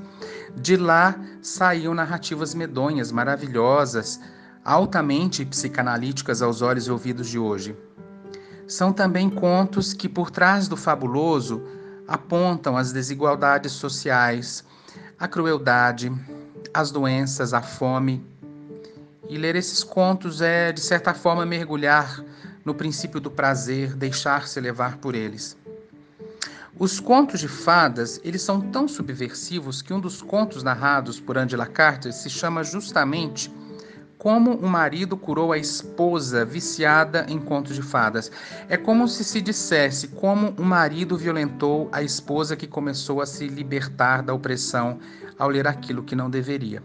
De 0.56 0.76
lá 0.76 1.18
saíam 1.40 1.94
narrativas 1.94 2.54
medonhas, 2.54 3.10
maravilhosas, 3.10 4.20
altamente 4.64 5.44
psicanalíticas 5.44 6.42
aos 6.42 6.60
olhos 6.60 6.86
e 6.86 6.90
ouvidos 6.90 7.28
de 7.28 7.38
hoje. 7.38 7.76
São 8.66 8.92
também 8.92 9.28
contos 9.28 9.92
que, 9.92 10.08
por 10.08 10.30
trás 10.30 10.68
do 10.68 10.76
fabuloso, 10.76 11.62
apontam 12.11 12.77
as 12.77 12.90
desigualdades 12.90 13.70
sociais, 13.70 14.64
a 15.16 15.29
crueldade, 15.29 16.12
as 16.75 16.90
doenças, 16.90 17.55
a 17.55 17.62
fome. 17.62 18.20
E 19.29 19.38
ler 19.38 19.55
esses 19.55 19.85
contos 19.85 20.40
é, 20.40 20.73
de 20.73 20.81
certa 20.81 21.14
forma, 21.14 21.46
mergulhar 21.46 22.20
no 22.64 22.75
princípio 22.75 23.20
do 23.20 23.31
prazer, 23.31 23.94
deixar-se 23.94 24.61
levar 24.61 24.96
por 24.96 25.14
eles. 25.14 25.57
Os 26.77 26.99
contos 26.99 27.38
de 27.38 27.46
fadas, 27.46 28.20
eles 28.25 28.42
são 28.42 28.61
tão 28.61 28.88
subversivos 28.88 29.81
que 29.81 29.94
um 29.94 30.01
dos 30.01 30.20
contos 30.20 30.64
narrados 30.64 31.20
por 31.20 31.38
Angela 31.38 31.66
Carter 31.66 32.12
se 32.12 32.29
chama 32.29 32.64
justamente 32.64 33.53
como 34.20 34.52
o 34.52 34.68
marido 34.68 35.16
curou 35.16 35.50
a 35.50 35.56
esposa 35.56 36.44
viciada 36.44 37.24
em 37.26 37.38
contos 37.38 37.74
de 37.74 37.80
fadas. 37.80 38.30
É 38.68 38.76
como 38.76 39.09
se 39.09 39.24
se 39.24 39.40
dissesse 39.40 40.09
como 40.09 40.50
o 40.59 40.62
marido 40.62 41.16
violentou 41.16 41.88
a 41.90 42.02
esposa 42.02 42.54
que 42.54 42.66
começou 42.66 43.22
a 43.22 43.26
se 43.26 43.48
libertar 43.48 44.22
da 44.22 44.35
opressão 44.35 44.98
ao 45.38 45.48
ler 45.48 45.66
aquilo 45.66 46.02
que 46.02 46.14
não 46.14 46.28
deveria. 46.28 46.83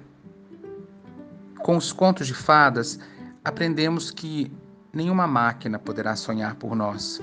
Com 1.60 1.76
os 1.76 1.92
contos 1.92 2.26
de 2.26 2.34
fadas, 2.34 2.98
aprendemos 3.44 4.12
que 4.12 4.50
nenhuma 4.94 5.28
máquina 5.28 5.78
poderá 5.78 6.16
sonhar 6.16 6.56
por 6.56 6.74
nós. 6.74 7.22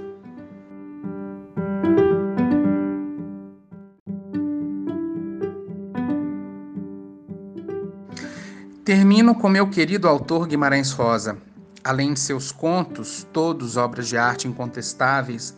Termino 8.95 9.35
com 9.35 9.49
meu 9.49 9.71
querido 9.71 10.07
autor 10.07 10.47
Guimarães 10.47 10.93
Rosa. 10.93 11.39
Além 11.83 12.13
de 12.13 12.21
seus 12.21 12.53
contos, 12.53 13.27
todos 13.33 13.79
obras 13.79 14.07
de 14.07 14.19
arte 14.19 14.47
incontestáveis, 14.47 15.57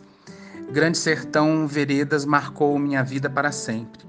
Grande 0.71 0.97
Sertão 0.97 1.67
Veredas 1.67 2.23
marcou 2.23 2.79
minha 2.79 3.03
vida 3.03 3.29
para 3.29 3.51
sempre. 3.51 4.05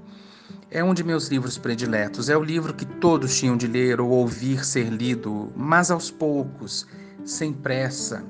É 0.71 0.81
um 0.81 0.93
de 0.93 1.03
meus 1.03 1.27
livros 1.27 1.57
prediletos. 1.57 2.29
É 2.29 2.37
o 2.37 2.41
livro 2.41 2.73
que 2.73 2.85
todos 2.85 3.37
tinham 3.37 3.57
de 3.57 3.67
ler 3.67 3.99
ou 3.99 4.09
ouvir 4.11 4.65
ser 4.65 4.87
lido, 4.87 5.51
mas 5.57 5.91
aos 5.91 6.09
poucos, 6.09 6.87
sem 7.25 7.51
pressa, 7.51 8.23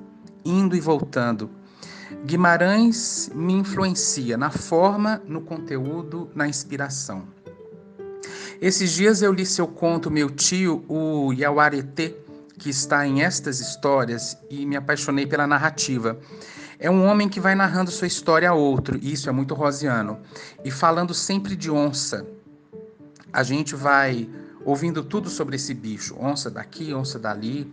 indo 0.43 0.75
e 0.75 0.79
voltando. 0.79 1.47
Guimarães 2.25 3.29
me 3.35 3.53
influencia 3.53 4.35
na 4.35 4.49
forma, 4.49 5.21
no 5.27 5.41
conteúdo, 5.41 6.31
na 6.33 6.47
inspiração. 6.47 7.36
Esses 8.59 8.91
dias 8.91 9.21
eu 9.21 9.31
li 9.31 9.45
seu 9.45 9.67
conto 9.67 10.09
Meu 10.09 10.31
Tio, 10.31 10.83
o 10.87 11.31
Yawarete, 11.31 12.15
que 12.57 12.71
está 12.71 13.05
em 13.05 13.21
estas 13.21 13.59
histórias, 13.59 14.35
e 14.49 14.65
me 14.65 14.75
apaixonei 14.75 15.27
pela 15.27 15.45
narrativa. 15.45 16.17
É 16.79 16.89
um 16.89 17.05
homem 17.05 17.29
que 17.29 17.39
vai 17.39 17.53
narrando 17.53 17.91
sua 17.91 18.07
história 18.07 18.49
a 18.49 18.53
outro, 18.53 18.97
e 18.99 19.13
isso 19.13 19.29
é 19.29 19.31
muito 19.31 19.53
rosiano, 19.53 20.17
e 20.65 20.71
falando 20.71 21.13
sempre 21.13 21.55
de 21.55 21.69
onça. 21.69 22.25
A 23.31 23.43
gente 23.43 23.75
vai 23.75 24.27
ouvindo 24.65 25.03
tudo 25.03 25.29
sobre 25.29 25.55
esse 25.55 25.75
bicho: 25.75 26.15
onça 26.19 26.49
daqui, 26.49 26.91
onça 26.95 27.19
dali, 27.19 27.71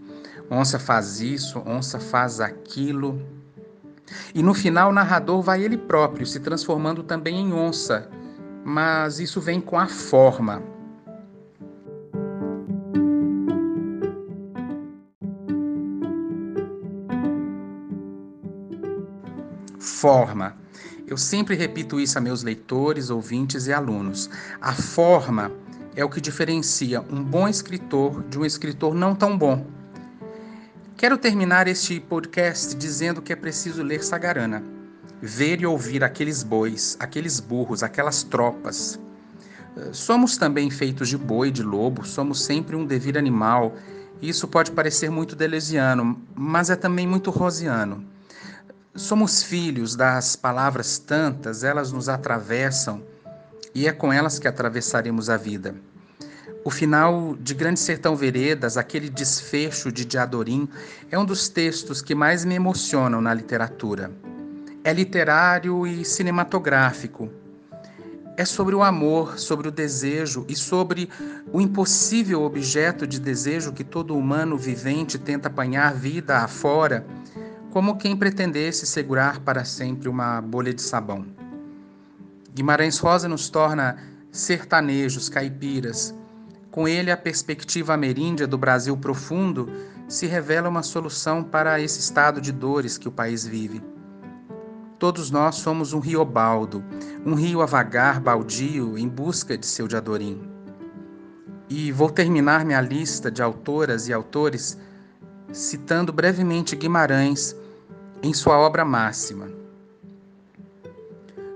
onça 0.50 0.78
faz 0.78 1.18
isso, 1.18 1.62
onça 1.64 1.98
faz 1.98 2.40
aquilo. 2.40 3.22
E 4.34 4.42
no 4.42 4.52
final, 4.52 4.90
o 4.90 4.92
narrador 4.92 5.40
vai 5.40 5.62
ele 5.62 5.78
próprio 5.78 6.26
se 6.26 6.40
transformando 6.40 7.02
também 7.02 7.40
em 7.40 7.54
onça, 7.54 8.06
mas 8.62 9.18
isso 9.18 9.40
vem 9.40 9.62
com 9.62 9.78
a 9.78 9.86
forma. 9.86 10.73
Forma. 20.04 20.54
Eu 21.06 21.16
sempre 21.16 21.56
repito 21.56 21.98
isso 21.98 22.18
a 22.18 22.20
meus 22.20 22.42
leitores, 22.42 23.08
ouvintes 23.08 23.66
e 23.68 23.72
alunos. 23.72 24.28
A 24.60 24.74
forma 24.74 25.50
é 25.96 26.04
o 26.04 26.10
que 26.10 26.20
diferencia 26.20 27.00
um 27.10 27.24
bom 27.24 27.48
escritor 27.48 28.22
de 28.24 28.38
um 28.38 28.44
escritor 28.44 28.94
não 28.94 29.14
tão 29.14 29.38
bom. 29.38 29.66
Quero 30.94 31.16
terminar 31.16 31.68
este 31.68 32.00
podcast 32.00 32.76
dizendo 32.76 33.22
que 33.22 33.32
é 33.32 33.36
preciso 33.36 33.82
ler 33.82 34.04
Sagarana, 34.04 34.62
ver 35.22 35.62
e 35.62 35.66
ouvir 35.66 36.04
aqueles 36.04 36.42
bois, 36.42 36.98
aqueles 37.00 37.40
burros, 37.40 37.82
aquelas 37.82 38.22
tropas. 38.22 39.00
Somos 39.90 40.36
também 40.36 40.70
feitos 40.70 41.08
de 41.08 41.16
boi, 41.16 41.50
de 41.50 41.62
lobo, 41.62 42.04
somos 42.04 42.44
sempre 42.44 42.76
um 42.76 42.84
devir 42.84 43.16
animal. 43.16 43.74
Isso 44.20 44.46
pode 44.46 44.70
parecer 44.70 45.10
muito 45.10 45.34
delesiano, 45.34 46.20
mas 46.34 46.68
é 46.68 46.76
também 46.76 47.06
muito 47.06 47.30
rosiano. 47.30 48.12
Somos 48.96 49.42
filhos 49.42 49.96
das 49.96 50.36
palavras 50.36 50.98
tantas, 50.98 51.64
elas 51.64 51.90
nos 51.90 52.08
atravessam 52.08 53.02
e 53.74 53.88
é 53.88 53.92
com 53.92 54.12
elas 54.12 54.38
que 54.38 54.46
atravessaremos 54.46 55.28
a 55.28 55.36
vida. 55.36 55.74
O 56.64 56.70
final 56.70 57.34
de 57.40 57.54
Grande 57.54 57.80
Sertão 57.80 58.14
Veredas, 58.14 58.76
aquele 58.76 59.10
desfecho 59.10 59.90
de 59.90 60.04
Diadorim, 60.04 60.68
é 61.10 61.18
um 61.18 61.24
dos 61.24 61.48
textos 61.48 62.00
que 62.00 62.14
mais 62.14 62.44
me 62.44 62.54
emocionam 62.54 63.20
na 63.20 63.34
literatura. 63.34 64.12
É 64.84 64.92
literário 64.92 65.84
e 65.88 66.04
cinematográfico. 66.04 67.28
É 68.36 68.44
sobre 68.44 68.76
o 68.76 68.82
amor, 68.84 69.40
sobre 69.40 69.66
o 69.66 69.72
desejo 69.72 70.46
e 70.48 70.54
sobre 70.54 71.10
o 71.52 71.60
impossível 71.60 72.42
objeto 72.42 73.08
de 73.08 73.18
desejo 73.18 73.72
que 73.72 73.82
todo 73.82 74.16
humano 74.16 74.56
vivente 74.56 75.18
tenta 75.18 75.48
apanhar 75.48 75.92
vida 75.94 76.38
afora, 76.38 77.04
como 77.74 77.96
quem 77.96 78.16
pretendesse 78.16 78.86
segurar 78.86 79.40
para 79.40 79.64
sempre 79.64 80.08
uma 80.08 80.40
bolha 80.40 80.72
de 80.72 80.80
sabão. 80.80 81.26
Guimarães 82.54 82.98
Rosa 82.98 83.28
nos 83.28 83.48
torna 83.48 83.96
sertanejos, 84.30 85.28
caipiras. 85.28 86.14
Com 86.70 86.86
ele, 86.86 87.10
a 87.10 87.16
perspectiva 87.16 87.92
ameríndia 87.92 88.46
do 88.46 88.56
Brasil 88.56 88.96
profundo 88.96 89.68
se 90.06 90.24
revela 90.24 90.68
uma 90.68 90.84
solução 90.84 91.42
para 91.42 91.80
esse 91.80 91.98
estado 91.98 92.40
de 92.40 92.52
dores 92.52 92.96
que 92.96 93.08
o 93.08 93.12
país 93.12 93.44
vive. 93.44 93.82
Todos 94.96 95.32
nós 95.32 95.56
somos 95.56 95.92
um 95.92 95.98
riobaldo, 95.98 96.84
um 97.26 97.34
rio 97.34 97.60
a 97.60 97.66
vagar 97.66 98.20
baldio 98.20 98.96
em 98.96 99.08
busca 99.08 99.58
de 99.58 99.66
seu 99.66 99.88
Diadorim. 99.88 100.40
E 101.68 101.90
vou 101.90 102.08
terminar 102.08 102.64
minha 102.64 102.80
lista 102.80 103.32
de 103.32 103.42
autoras 103.42 104.06
e 104.06 104.12
autores 104.12 104.78
citando 105.50 106.12
brevemente 106.12 106.76
Guimarães 106.76 107.63
em 108.24 108.32
sua 108.32 108.58
obra 108.58 108.86
máxima. 108.86 109.50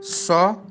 Só 0.03 0.63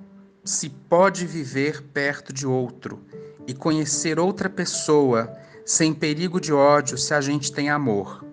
se 0.45 0.69
pode 0.69 1.25
viver 1.25 1.81
perto 1.81 2.31
de 2.31 2.45
outro 2.45 3.01
e 3.47 3.53
conhecer 3.53 4.19
outra 4.19 4.47
pessoa 4.47 5.35
sem 5.65 5.95
perigo 5.95 6.39
de 6.39 6.53
ódio 6.53 6.99
se 6.99 7.15
a 7.15 7.19
gente 7.19 7.51
tem 7.51 7.71
amor. 7.71 8.23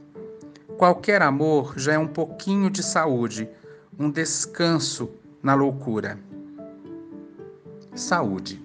Qualquer 0.76 1.22
amor 1.22 1.72
já 1.78 1.94
é 1.94 1.98
um 1.98 2.06
pouquinho 2.06 2.68
de 2.68 2.82
saúde, 2.82 3.48
um 3.98 4.10
descanso 4.10 5.10
na 5.42 5.54
loucura. 5.54 6.18
Saúde. 7.94 8.63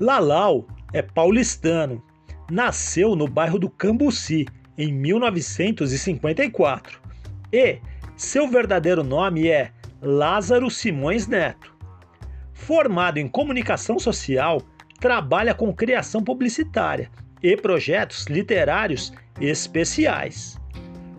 Lalau 0.00 0.66
é 0.92 1.02
paulistano 1.02 2.00
nasceu 2.50 3.16
no 3.16 3.26
bairro 3.26 3.58
do 3.58 3.68
Cambuci 3.68 4.46
em 4.76 4.92
1954 4.92 7.00
e 7.52 7.78
seu 8.16 8.46
verdadeiro 8.48 9.02
nome 9.02 9.48
é 9.48 9.72
Lázaro 10.00 10.70
Simões 10.70 11.26
Neto. 11.26 11.74
Formado 12.52 13.18
em 13.18 13.26
comunicação 13.26 13.98
social, 13.98 14.62
trabalha 15.00 15.52
com 15.52 15.74
criação 15.74 16.22
publicitária 16.22 17.10
e 17.42 17.56
projetos 17.56 18.26
literários 18.26 19.12
especiais. 19.40 20.56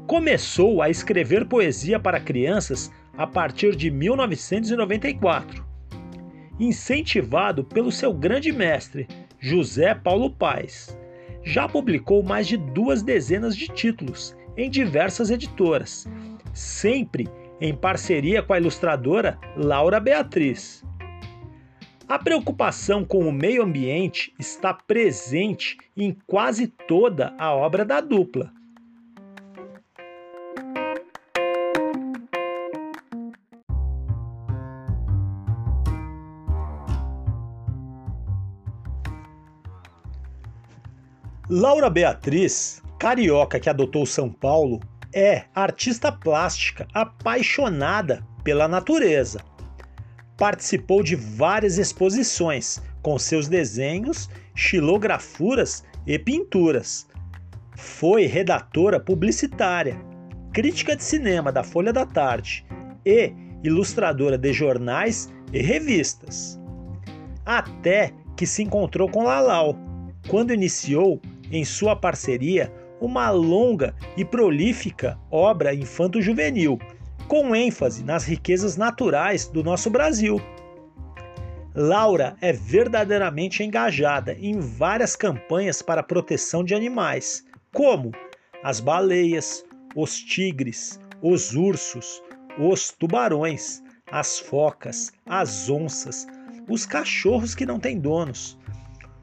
Começou 0.08 0.82
a 0.82 0.90
escrever 0.90 1.46
poesia 1.46 2.00
para 2.00 2.20
crianças 2.20 2.90
a 3.18 3.28
partir 3.28 3.76
de 3.76 3.92
1994. 3.92 5.68
Incentivado 6.60 7.64
pelo 7.64 7.91
seu 7.91 8.14
grande 8.14 8.51
mestre, 8.51 9.07
José 9.39 9.95
Paulo 9.95 10.30
Paes 10.30 10.97
já 11.41 11.70
publicou 11.70 12.22
mais 12.22 12.47
de 12.47 12.57
duas 12.57 13.01
dezenas 13.01 13.55
de 13.55 13.68
títulos 13.68 14.36
em 14.57 14.70
diversas 14.70 15.30
editoras, 15.30 16.05
sempre 16.53 17.30
em 17.62 17.74
parceria 17.74 18.43
com 18.43 18.53
a 18.53 18.60
ilustradora 18.60 19.39
Laura 19.55 20.01
Beatriz. 20.01 20.84
A 22.07 22.20
preocupação 22.20 23.05
com 23.05 23.20
o 23.20 23.32
meio 23.32 23.64
ambiente 23.64 24.34
está 24.38 24.74
presente 24.74 25.78
em 25.95 26.18
quase 26.28 26.68
toda 26.68 27.34
a 27.38 27.53
obra 27.53 27.86
da 27.86 28.01
dupla. 28.01 28.51
Laura 41.52 41.89
Beatriz, 41.89 42.80
carioca 43.00 43.60
que 43.60 43.72
adotou 43.72 44.06
São 44.06 44.32
Paulo, 44.32 44.80
é 45.12 45.45
artista 45.56 46.12
plástica 46.12 46.88
apaixonada 46.93 48.24
pela 48.43 48.68
natureza. 48.68 49.39
Participou 50.38 51.02
de 51.02 51.16
várias 51.16 51.80
exposições 51.80 52.80
com 53.02 53.18
seus 53.18 53.47
desenhos, 53.47 54.30
xilografuras 54.54 55.84
e 56.06 56.20
pinturas. 56.20 57.08
Foi 57.76 58.28
redatora 58.28 59.00
publicitária, 59.00 60.00
crítica 60.54 60.95
de 60.95 61.04
cinema 61.04 61.52
da 61.52 61.64
Folha 61.64 61.91
da 61.91 62.06
Tarde 62.06 62.64
e 63.04 63.34
ilustradora 63.64 64.38
de 64.38 64.54
jornais 64.54 65.34
e 65.52 65.64
revistas. 65.64 66.60
Até 67.43 68.14
que 68.38 68.45
se 68.45 68.62
encontrou 68.62 69.10
com 69.10 69.24
Lalau, 69.24 69.76
quando 70.28 70.54
iniciou 70.54 71.20
em 71.52 71.66
sua 71.66 71.95
parceria 71.95 72.72
uma 73.02 73.30
longa 73.30 73.95
e 74.18 74.26
prolífica 74.26 75.18
obra 75.32 75.74
infanto-juvenil, 75.74 76.78
com 77.28 77.56
ênfase 77.56 78.04
nas 78.04 78.26
riquezas 78.26 78.76
naturais 78.76 79.47
do 79.47 79.64
nosso 79.64 79.89
Brasil. 79.89 80.41
Laura 81.76 82.36
é 82.41 82.52
verdadeiramente 82.52 83.64
engajada 83.64 84.34
em 84.34 84.60
várias 84.60 85.16
campanhas 85.16 85.82
para 85.82 86.02
a 86.02 86.04
proteção 86.04 86.64
de 86.64 86.74
animais, 86.74 87.45
como 87.72 88.12
as 88.64 88.80
baleias, 88.80 89.64
os 89.95 90.20
tigres, 90.20 91.00
os 91.22 91.56
ursos, 91.56 92.22
os 92.58 92.91
tubarões, 92.91 93.82
as 94.12 94.39
focas, 94.39 95.14
as 95.26 95.70
onças, 95.70 96.28
os 96.68 96.86
cachorros 96.86 97.56
que 97.56 97.66
não 97.66 97.80
têm 97.80 98.00
donos, 98.00 98.58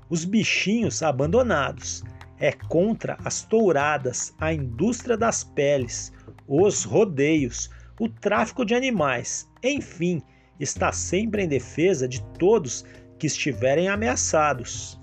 os 0.09 0.25
bichinhos 0.25 1.03
abandonados, 1.03 2.05
é 2.39 2.53
contra 2.53 3.17
as 3.25 3.43
touradas, 3.43 4.35
a 4.39 4.53
indústria 4.53 5.17
das 5.17 5.43
peles, 5.43 6.13
os 6.47 6.85
rodeios, 6.85 7.71
o 7.99 8.09
tráfico 8.09 8.65
de 8.65 8.75
animais, 8.75 9.49
enfim, 9.63 10.23
está 10.61 10.93
sempre 10.93 11.43
em 11.43 11.49
defesa 11.49 12.07
de 12.07 12.23
todos 12.39 12.85
que 13.19 13.27
estiverem 13.27 13.89
ameaçados. 13.89 15.01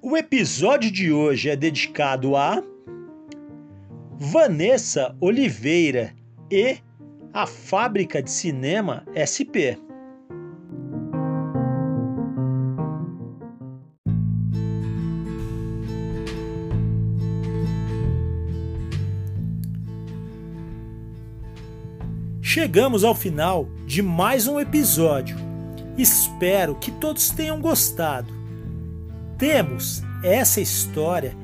O 0.00 0.16
episódio 0.16 0.90
de 0.90 1.12
hoje 1.12 1.50
é 1.50 1.56
dedicado 1.56 2.36
a 2.36 2.62
Vanessa 4.32 5.14
Oliveira 5.20 6.14
e 6.50 6.78
a 7.32 7.46
Fábrica 7.46 8.22
de 8.22 8.30
Cinema 8.30 9.04
SP. 9.12 9.76
Chegamos 22.40 23.04
ao 23.04 23.14
final 23.14 23.68
de 23.86 24.00
mais 24.00 24.46
um 24.46 24.58
episódio. 24.58 25.36
Espero 25.98 26.76
que 26.76 26.90
todos 26.92 27.30
tenham 27.30 27.60
gostado. 27.60 28.32
Temos 29.36 30.02
essa 30.22 30.62
história 30.62 31.43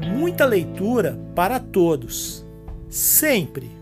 Muita 0.00 0.46
leitura 0.46 1.18
para 1.34 1.58
todos, 1.58 2.46
sempre! 2.88 3.75